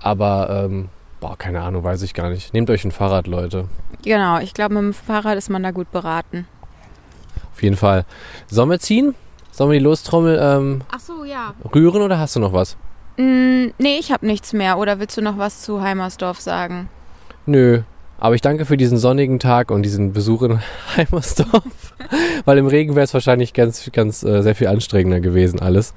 Aber, 0.00 0.64
ähm, 0.66 0.88
boah, 1.20 1.36
keine 1.36 1.62
Ahnung, 1.62 1.84
weiß 1.84 2.02
ich 2.02 2.14
gar 2.14 2.28
nicht. 2.28 2.52
Nehmt 2.52 2.68
euch 2.70 2.84
ein 2.84 2.90
Fahrrad, 2.90 3.26
Leute. 3.26 3.68
Genau, 4.04 4.38
ich 4.38 4.52
glaube, 4.54 4.74
mit 4.74 4.82
dem 4.82 4.94
Fahrrad 4.94 5.38
ist 5.38 5.48
man 5.48 5.62
da 5.62 5.70
gut 5.70 5.90
beraten. 5.90 6.46
Auf 7.52 7.62
jeden 7.62 7.76
Fall. 7.76 8.04
Sollen 8.48 8.70
wir 8.70 8.78
ziehen? 8.80 9.14
Sollen 9.50 9.70
wir 9.70 9.78
die 9.78 9.84
Lostrommel 9.84 10.38
ähm, 10.40 10.82
Ach 10.90 11.00
so, 11.00 11.24
ja. 11.24 11.54
rühren 11.74 12.02
oder 12.02 12.18
hast 12.18 12.36
du 12.36 12.40
noch 12.40 12.52
was? 12.52 12.76
Mm, 13.18 13.66
nee, 13.78 13.98
ich 13.98 14.10
habe 14.10 14.26
nichts 14.26 14.52
mehr. 14.52 14.78
Oder 14.78 14.98
willst 14.98 15.16
du 15.16 15.22
noch 15.22 15.38
was 15.38 15.62
zu 15.62 15.82
Heimersdorf 15.82 16.40
sagen? 16.40 16.88
Nö. 17.46 17.82
Aber 18.22 18.36
ich 18.36 18.40
danke 18.40 18.66
für 18.66 18.76
diesen 18.76 18.98
sonnigen 18.98 19.40
Tag 19.40 19.72
und 19.72 19.82
diesen 19.82 20.12
Besuch 20.12 20.42
in 20.42 20.60
Heimersdorf. 20.96 21.92
Weil 22.44 22.58
im 22.58 22.68
Regen 22.68 22.94
wäre 22.94 23.02
es 23.02 23.12
wahrscheinlich 23.12 23.52
ganz, 23.52 23.90
ganz 23.90 24.22
äh, 24.22 24.42
sehr 24.42 24.54
viel 24.54 24.68
anstrengender 24.68 25.18
gewesen 25.18 25.60
alles. 25.60 25.92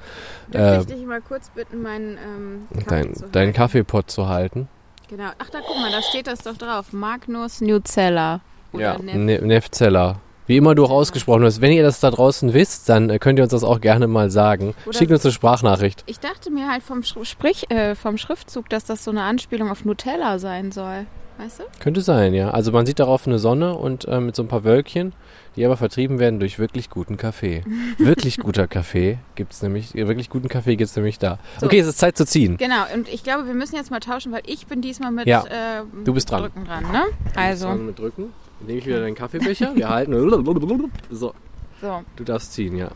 Äh, 0.52 0.80
ich 0.80 0.88
dich 0.88 1.06
mal 1.06 1.22
kurz 1.22 1.52
bitten, 1.52 1.84
meinen 1.84 2.18
ähm, 2.18 2.84
dein, 2.88 3.14
deinen 3.32 3.54
Kaffeepott 3.54 4.10
zu 4.10 4.28
halten. 4.28 4.68
Genau. 5.08 5.30
Ach, 5.38 5.52
da 5.52 5.60
guck 5.64 5.78
mal, 5.78 5.92
da 5.92 6.02
steht 6.02 6.26
das 6.26 6.40
doch 6.40 6.58
drauf. 6.58 6.94
Magnus 6.94 7.62
Newzeller. 7.62 8.42
Oder 8.72 8.98
Neff. 8.98 9.16
ne 9.16 9.42
Nefzeller. 9.44 10.20
Wie 10.48 10.58
immer 10.58 10.74
du 10.74 10.86
auch 10.86 10.90
ausgesprochen 10.90 11.44
hast. 11.44 11.62
Wenn 11.62 11.74
ihr 11.74 11.84
das 11.84 12.00
da 12.00 12.10
draußen 12.10 12.56
wisst, 12.56 12.90
dann 12.90 13.12
äh, 13.12 13.20
könnt 13.20 13.38
ihr 13.38 13.44
uns 13.44 13.52
das 13.52 13.64
auch 13.64 13.82
gerne 13.82 14.08
mal 14.08 14.32
sagen. 14.32 14.74
Oder- 14.88 14.98
Schickt 14.98 15.12
uns 15.12 15.24
eine 15.24 15.32
Sprachnachricht. 15.32 16.04
Ich 16.08 16.20
dachte 16.20 16.50
mir 16.50 16.72
halt 16.72 16.82
vom, 16.82 17.04
Sprich, 17.04 17.70
äh, 17.70 17.94
vom 17.94 18.18
Schriftzug, 18.18 18.68
dass 18.70 18.84
das 18.86 19.04
so 19.04 19.12
eine 19.12 19.22
Anspielung 19.22 19.70
auf 19.70 19.86
Nutella 19.86 20.40
sein 20.40 20.72
soll. 20.72 21.06
Weißt 21.38 21.60
du? 21.60 21.64
Könnte 21.80 22.02
sein, 22.02 22.34
ja. 22.34 22.52
Also 22.52 22.72
man 22.72 22.86
sieht 22.86 23.00
darauf 23.00 23.28
eine 23.28 23.40
Sonne 23.40 23.76
und 23.76 24.06
äh, 24.06 24.20
mit 24.22 24.36
so 24.36 24.44
ein 24.44 24.48
paar 24.48 24.64
Wölkchen, 24.64 25.14
die 25.56 25.66
aber 25.66 25.76
vertrieben 25.76 26.18
werden 26.20 26.40
durch 26.40 26.60
wirklich 26.60 26.90
guten 26.90 27.18
Kaffee. 27.18 27.64
wirklich 27.98 28.38
guter 28.38 28.68
Kaffee 28.68 29.18
gibt's 29.36 29.62
nämlich, 29.62 29.96
äh, 29.96 30.08
wirklich 30.08 30.30
guten 30.30 30.48
Kaffee 30.48 30.76
gibt's 30.78 30.96
nämlich 30.96 31.20
da. 31.20 31.40
So. 31.60 31.66
Okay, 31.66 31.80
es 31.80 31.88
ist 31.88 31.98
Zeit 31.98 32.18
zu 32.18 32.26
ziehen. 32.26 32.56
Genau, 32.58 32.84
und 32.94 33.10
ich 33.10 33.24
glaube, 33.24 33.48
wir 33.48 33.54
müssen 33.54 33.76
jetzt 33.76 33.92
mal 33.92 34.00
tauschen, 34.00 34.32
weil 34.32 34.44
ich 34.46 34.68
bin 34.68 34.82
diesmal 34.82 35.12
mit 35.12 35.28
Ja, 35.28 35.44
äh, 35.46 35.84
du 36.06 36.14
bist 36.14 36.32
dran. 36.32 36.44
Drücken 36.44 36.66
dran, 36.66 36.84
ne? 36.92 37.04
Also, 37.36 37.70
mit 37.74 38.00
drücken. 38.00 38.34
Nehme 38.62 38.80
ich 38.80 38.86
wieder 38.86 39.02
deinen 39.02 39.16
Kaffeebecher. 39.16 39.76
Wir 39.76 39.90
halten. 39.90 40.14
So, 41.12 41.34
so. 41.82 42.04
du 42.16 42.24
darfst 42.24 42.54
ziehen, 42.54 42.78
ja. 42.78 42.90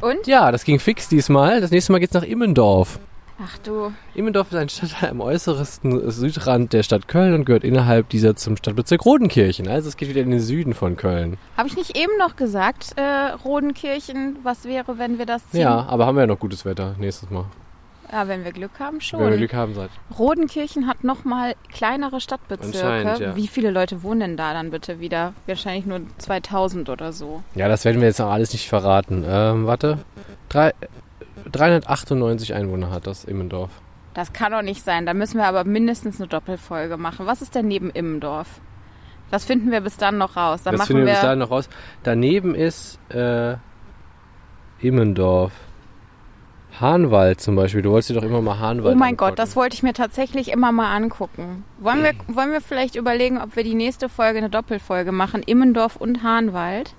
Und? 0.00 0.26
Ja, 0.26 0.52
das 0.52 0.64
ging 0.64 0.78
fix 0.78 1.08
diesmal. 1.08 1.60
Das 1.60 1.70
nächste 1.70 1.92
Mal 1.92 1.98
geht's 2.00 2.12
nach 2.12 2.22
Immendorf. 2.22 2.98
Ach 3.38 3.58
du. 3.58 3.92
Immendorf 4.14 4.50
ist 4.50 4.56
ein 4.56 4.68
Stadtteil 4.68 5.10
am 5.10 5.20
äußersten 5.20 6.10
Südrand 6.10 6.72
der 6.72 6.82
Stadt 6.82 7.06
Köln 7.06 7.34
und 7.34 7.44
gehört 7.44 7.64
innerhalb 7.64 8.08
dieser 8.08 8.34
zum 8.34 8.56
Stadtbezirk 8.56 9.04
Rodenkirchen. 9.04 9.68
Also 9.68 9.88
es 9.88 9.96
geht 9.98 10.08
wieder 10.08 10.22
in 10.22 10.30
den 10.30 10.40
Süden 10.40 10.72
von 10.72 10.96
Köln. 10.96 11.36
Habe 11.56 11.68
ich 11.68 11.76
nicht 11.76 11.98
eben 11.98 12.16
noch 12.18 12.36
gesagt, 12.36 12.94
äh, 12.96 13.02
Rodenkirchen, 13.44 14.38
was 14.42 14.64
wäre, 14.64 14.98
wenn 14.98 15.18
wir 15.18 15.26
das 15.26 15.46
ziehen? 15.50 15.60
Ja, 15.60 15.84
aber 15.86 16.06
haben 16.06 16.16
wir 16.16 16.22
ja 16.22 16.26
noch 16.26 16.38
gutes 16.38 16.64
Wetter 16.64 16.94
nächstes 16.98 17.30
Mal. 17.30 17.44
Ja, 18.10 18.28
wenn 18.28 18.44
wir 18.44 18.52
Glück 18.52 18.78
haben, 18.78 19.00
schon. 19.00 19.20
Wenn 19.20 19.30
wir 19.30 19.36
Glück 19.36 19.54
haben 19.54 19.74
seid. 19.74 19.90
Rodenkirchen 20.16 20.86
hat 20.86 21.02
nochmal 21.04 21.54
kleinere 21.72 22.20
Stadtbezirke. 22.20 23.22
Ja. 23.22 23.36
Wie 23.36 23.48
viele 23.48 23.70
Leute 23.70 24.02
wohnen 24.02 24.20
denn 24.20 24.36
da 24.36 24.52
dann 24.52 24.70
bitte 24.70 25.00
wieder? 25.00 25.32
Wahrscheinlich 25.46 25.86
nur 25.86 26.00
2000 26.18 26.88
oder 26.88 27.12
so. 27.12 27.42
Ja, 27.54 27.68
das 27.68 27.84
werden 27.84 28.00
wir 28.00 28.08
jetzt 28.08 28.20
noch 28.20 28.30
alles 28.30 28.52
nicht 28.52 28.68
verraten. 28.68 29.24
Ähm, 29.26 29.66
warte. 29.66 29.98
Drei, 30.48 30.72
398 31.52 32.54
Einwohner 32.54 32.90
hat 32.90 33.06
das 33.06 33.24
Immendorf. 33.24 33.70
Das 34.14 34.32
kann 34.32 34.52
doch 34.52 34.62
nicht 34.62 34.82
sein. 34.82 35.04
Da 35.06 35.14
müssen 35.14 35.38
wir 35.38 35.46
aber 35.46 35.64
mindestens 35.64 36.18
eine 36.18 36.28
Doppelfolge 36.28 36.96
machen. 36.96 37.26
Was 37.26 37.42
ist 37.42 37.54
denn 37.54 37.68
neben 37.68 37.90
Immendorf? 37.90 38.60
Das 39.30 39.44
finden 39.44 39.70
wir 39.70 39.80
bis 39.80 39.96
dann 39.96 40.18
noch 40.18 40.36
raus. 40.36 40.62
Dann 40.62 40.72
das 40.72 40.78
machen 40.78 40.86
finden 40.88 41.02
wir 41.02 41.06
wir. 41.08 41.12
bis 41.14 41.22
dahin 41.22 41.38
noch 41.40 41.50
raus. 41.50 41.68
Daneben 42.02 42.54
ist 42.54 42.98
äh, 43.10 43.56
Immendorf. 44.80 45.52
Hahnwald 46.80 47.40
zum 47.40 47.56
Beispiel. 47.56 47.82
Du 47.82 47.90
wolltest 47.90 48.10
dir 48.10 48.14
doch 48.14 48.22
immer 48.22 48.42
mal 48.42 48.58
Hahnwald 48.58 48.94
Oh 48.94 48.98
mein 48.98 49.10
angucken. 49.10 49.30
Gott, 49.30 49.38
das 49.38 49.56
wollte 49.56 49.74
ich 49.74 49.82
mir 49.82 49.94
tatsächlich 49.94 50.50
immer 50.52 50.72
mal 50.72 50.94
angucken. 50.94 51.64
Wollen 51.78 52.02
wir, 52.02 52.12
wollen 52.28 52.52
wir 52.52 52.60
vielleicht 52.60 52.96
überlegen, 52.96 53.38
ob 53.40 53.56
wir 53.56 53.64
die 53.64 53.74
nächste 53.74 54.08
Folge 54.08 54.38
eine 54.38 54.50
Doppelfolge 54.50 55.10
machen? 55.12 55.42
Immendorf 55.42 55.96
und 55.96 56.22
Hahnwald? 56.22 56.94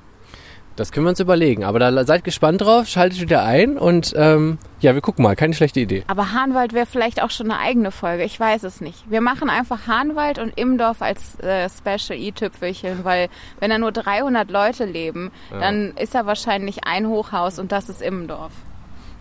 Das 0.78 0.92
können 0.92 1.06
wir 1.06 1.10
uns 1.10 1.20
überlegen. 1.20 1.64
Aber 1.64 1.80
da 1.80 2.06
seid 2.06 2.24
gespannt 2.24 2.62
drauf, 2.62 2.88
schaltet 2.88 3.20
wieder 3.20 3.44
ein 3.44 3.78
und 3.78 4.14
ähm, 4.16 4.60
ja, 4.80 4.94
wir 4.94 5.02
gucken 5.02 5.24
mal. 5.24 5.36
Keine 5.36 5.54
schlechte 5.54 5.80
Idee. 5.80 6.04
Aber 6.08 6.32
Hahnwald 6.34 6.74
wäre 6.74 6.86
vielleicht 6.86 7.22
auch 7.22 7.32
schon 7.32 7.50
eine 7.52 7.60
eigene 7.60 7.92
Folge. 7.92 8.24
Ich 8.24 8.40
weiß 8.40 8.64
es 8.64 8.80
nicht. 8.80 9.10
Wir 9.10 9.22
machen 9.22 9.50
einfach 9.50 9.88
Hahnwald 9.88 10.38
und 10.38 10.58
Immendorf 10.58 11.02
als 11.02 11.40
äh, 11.40 11.68
Special 11.68 12.18
i-Tüpfelchen, 12.20 13.04
weil 13.04 13.30
wenn 13.60 13.72
da 13.72 13.80
nur 13.80 13.92
300 13.92 14.50
Leute 14.52 14.86
leben, 14.86 15.32
dann 15.50 15.94
ist 15.98 16.14
da 16.14 16.26
wahrscheinlich 16.28 16.86
ein 16.86 17.08
Hochhaus 17.08 17.58
und 17.58 17.72
das 17.72 17.90
ist 17.90 18.02
Immendorf. 18.02 18.52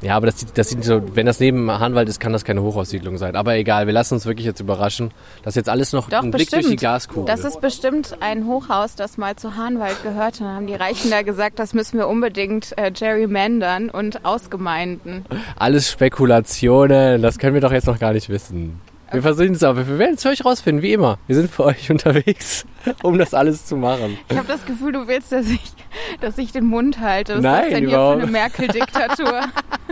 Ja, 0.02 0.14
aber 0.16 0.26
das, 0.26 0.40
sieht- 0.40 0.56
das 0.59 0.68
sieht 0.68 0.85
so, 0.85 1.00
wenn 1.16 1.24
das 1.26 1.40
neben 1.40 1.70
Hahnwald 1.70 2.09
ist, 2.09 2.20
kann 2.20 2.32
das 2.32 2.44
keine 2.44 2.61
Hochhaussiedlung 2.62 3.16
sein. 3.16 3.35
Aber 3.35 3.54
egal, 3.56 3.87
wir 3.87 3.94
lassen 3.94 4.14
uns 4.14 4.26
wirklich 4.26 4.44
jetzt 4.46 4.61
überraschen. 4.61 5.11
Das 5.42 5.52
ist 5.52 5.56
jetzt 5.56 5.68
alles 5.70 5.92
noch 5.94 6.11
Doch, 6.11 6.22
ein 6.22 6.30
Blick 6.30 6.50
bestimmt. 6.50 6.64
durch 6.64 6.70
die 6.72 6.76
Gaskugel. 6.85 7.24
Das 7.24 7.44
ist 7.44 7.61
bestimmt 7.62 8.16
ein 8.20 8.46
Hochhaus, 8.46 8.94
das 8.94 9.16
mal 9.16 9.37
zu 9.37 9.56
Hahnwald 9.56 10.02
gehört. 10.02 10.40
Und 10.40 10.46
dann 10.48 10.56
haben 10.56 10.66
die 10.66 10.74
Reichen 10.74 11.11
da 11.11 11.22
gesagt, 11.22 11.59
das 11.59 11.72
müssen 11.72 11.98
wir 11.98 12.09
unbedingt 12.09 12.76
äh, 12.76 12.90
gerrymandern 12.90 13.88
und 13.88 14.24
ausgemeinden. 14.24 15.24
alles 15.59 15.90
Spekulationen. 15.90 17.22
Das 17.22 17.38
können 17.38 17.54
wir 17.54 17.61
doch 17.61 17.72
jetzt 17.72 17.87
noch 17.87 17.98
gar 17.98 18.12
nicht 18.12 18.28
wissen. 18.28 18.80
Wir 19.16 19.22
versuchen 19.22 19.52
es 19.52 19.62
aber. 19.62 19.88
Wir 19.88 19.98
werden 19.98 20.16
es 20.16 20.22
für 20.22 20.29
euch 20.29 20.44
rausfinden, 20.44 20.83
wie 20.83 20.92
immer. 20.92 21.16
Wir 21.26 21.37
sind 21.37 21.50
für 21.50 21.64
euch 21.64 21.90
unterwegs, 21.90 22.66
um 23.02 23.16
das 23.16 23.33
alles 23.33 23.64
zu 23.64 23.74
machen. 23.74 24.18
Ich 24.29 24.37
habe 24.37 24.46
das 24.46 24.66
Gefühl, 24.66 24.92
du 24.92 25.09
willst, 25.09 25.33
dass 25.33 25.48
ich, 25.48 25.72
dass 26.20 26.37
ich 26.37 26.52
den 26.52 26.66
Mund 26.66 27.00
halte. 27.00 27.37
Was 27.37 27.42
Nein, 27.42 27.64
ist 27.64 27.70
denn 27.70 27.79
hier 27.79 27.88
für 27.88 27.94
überhaupt. 27.94 28.22
eine 28.22 28.31
Merkel-Diktatur? 28.31 29.40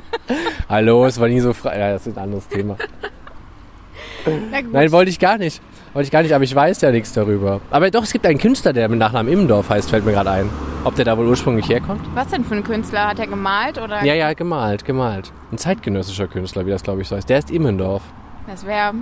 Hallo, 0.68 1.06
es 1.06 1.18
war 1.18 1.28
nie 1.28 1.40
so 1.40 1.54
frei. 1.54 1.78
Ja, 1.78 1.92
das 1.92 2.06
ist 2.06 2.18
ein 2.18 2.22
anderes 2.22 2.46
Thema. 2.48 2.76
Na 4.50 4.60
gut. 4.60 4.74
Nein, 4.74 4.92
wollte 4.92 5.08
ich 5.10 5.18
gar 5.18 5.38
nicht. 5.38 5.62
Wollte 5.94 6.04
ich 6.04 6.12
gar 6.12 6.20
nicht, 6.20 6.34
aber 6.34 6.44
ich 6.44 6.54
weiß 6.54 6.82
ja 6.82 6.90
nichts 6.90 7.14
darüber. 7.14 7.62
Aber 7.70 7.90
doch, 7.90 8.02
es 8.02 8.12
gibt 8.12 8.26
einen 8.26 8.38
Künstler, 8.38 8.74
der 8.74 8.90
mit 8.90 8.98
Nachnamen 8.98 9.32
Immendorf 9.32 9.70
heißt, 9.70 9.88
fällt 9.88 10.04
mir 10.04 10.12
gerade 10.12 10.32
ein. 10.32 10.50
Ob 10.84 10.96
der 10.96 11.06
da 11.06 11.16
wohl 11.16 11.28
ursprünglich 11.28 11.66
herkommt? 11.70 12.02
Was 12.12 12.28
denn 12.28 12.44
für 12.44 12.56
ein 12.56 12.64
Künstler? 12.64 13.08
Hat 13.08 13.18
er 13.18 13.26
gemalt 13.26 13.78
oder? 13.78 14.04
Ja, 14.04 14.12
ja, 14.12 14.34
gemalt, 14.34 14.84
gemalt. 14.84 15.32
Ein 15.50 15.56
zeitgenössischer 15.56 16.28
Künstler, 16.28 16.66
wie 16.66 16.70
das 16.70 16.82
glaube 16.82 17.00
ich 17.00 17.08
so 17.08 17.16
heißt. 17.16 17.30
Der 17.30 17.38
ist 17.38 17.50
Immendorf. 17.50 18.02
Das 18.46 18.66
wäre 18.66 18.92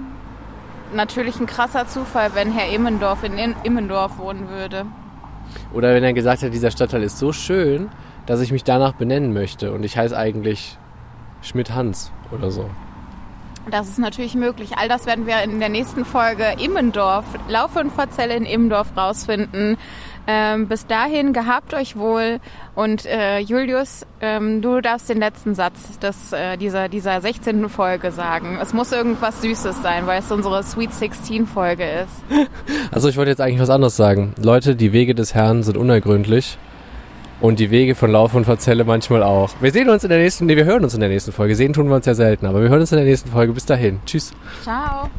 natürlich 0.95 1.41
ein 1.41 1.47
krasser 1.47 1.87
Zufall, 1.87 2.35
wenn 2.35 2.53
Herr 2.53 2.73
Immendorf 2.73 3.25
in 3.25 3.55
Immendorf 3.65 4.19
wohnen 4.19 4.49
würde. 4.49 4.87
Oder 5.73 5.95
wenn 5.95 6.05
er 6.05 6.13
gesagt 6.13 6.43
hat, 6.43 6.53
dieser 6.53 6.71
Stadtteil 6.71 7.03
ist 7.03 7.19
so 7.19 7.33
schön, 7.33 7.91
dass 8.27 8.41
ich 8.41 8.53
mich 8.53 8.65
danach 8.65 8.93
benennen 8.93 9.33
möchte. 9.33 9.73
Und 9.73 9.85
ich 9.85 9.97
heiße 9.97 10.17
eigentlich 10.17 10.79
Schmidt-Hans 11.43 12.13
oder 12.31 12.51
so. 12.51 12.71
Das 13.71 13.89
ist 13.89 13.99
natürlich 13.99 14.35
möglich. 14.35 14.73
All 14.77 14.89
das 14.89 15.07
werden 15.07 15.27
wir 15.27 15.41
in 15.43 15.61
der 15.61 15.69
nächsten 15.69 16.05
Folge 16.05 16.57
Immendorf, 16.59 17.25
Laufe 17.49 17.79
und 17.79 17.93
Verzelle 17.93 18.35
in 18.35 18.45
Immendorf 18.45 18.97
rausfinden. 18.97 19.77
Ähm, 20.27 20.69
bis 20.69 20.87
dahin 20.87 21.33
gehabt 21.33 21.75
euch 21.75 21.97
wohl 21.97 22.39
und 22.77 23.07
äh, 23.07 23.41
Julius, 23.41 24.07
ähm, 24.21 24.63
du 24.63 24.81
darfst 24.81 25.09
den 25.09 25.19
letzten 25.19 25.55
Satz 25.55 25.99
des, 25.99 26.33
äh, 26.33 26.57
dieser, 26.57 26.89
dieser 26.89 27.21
16. 27.21 27.69
Folge 27.69 28.13
sagen. 28.13 28.59
Es 28.61 28.73
muss 28.73 28.93
irgendwas 28.93 29.43
Süßes 29.43 29.83
sein, 29.83 30.07
weil 30.07 30.21
es 30.21 30.31
unsere 30.31 30.63
Sweet 30.63 30.95
16 30.95 31.47
Folge 31.47 31.85
ist. 31.85 32.13
Also 32.91 33.09
ich 33.09 33.17
wollte 33.17 33.31
jetzt 33.31 33.41
eigentlich 33.41 33.61
was 33.61 33.71
anderes 33.71 33.97
sagen. 33.97 34.35
Leute, 34.41 34.77
die 34.77 34.93
Wege 34.93 35.15
des 35.15 35.35
Herrn 35.35 35.63
sind 35.63 35.77
unergründlich. 35.77 36.59
Und 37.41 37.59
die 37.59 37.71
Wege 37.71 37.97
von 37.97 38.13
Lauf 38.13 38.35
und 38.35 38.45
Verzelle 38.45 38.85
manchmal 38.85 39.25
auch. 39.25 39.51
Wir 39.61 39.73
sehen 39.73 39.89
uns 39.89 40.05
in 40.05 40.11
der 40.11 40.19
nächsten, 40.19 40.47
nee, 40.47 40.57
wir 40.57 40.65
hören 40.65 40.85
uns 40.85 40.95
in 40.95 41.01
der 41.01 41.09
nächsten 41.09 41.33
Folge. 41.33 41.57
Sehen 41.57 41.73
tun 41.73 41.89
wir 41.89 41.97
uns 41.97 42.07
ja 42.07 42.15
selten, 42.15 42.47
aber 42.47 42.63
wir 42.63 42.69
hören 42.69 42.81
uns 42.81 42.93
in 42.93 42.99
der 42.99 43.07
nächsten 43.07 43.31
Folge. 43.31 43.53
Bis 43.53 43.67
dahin. 43.67 43.99
Tschüss. 44.07 44.33
Ciao. 44.63 45.11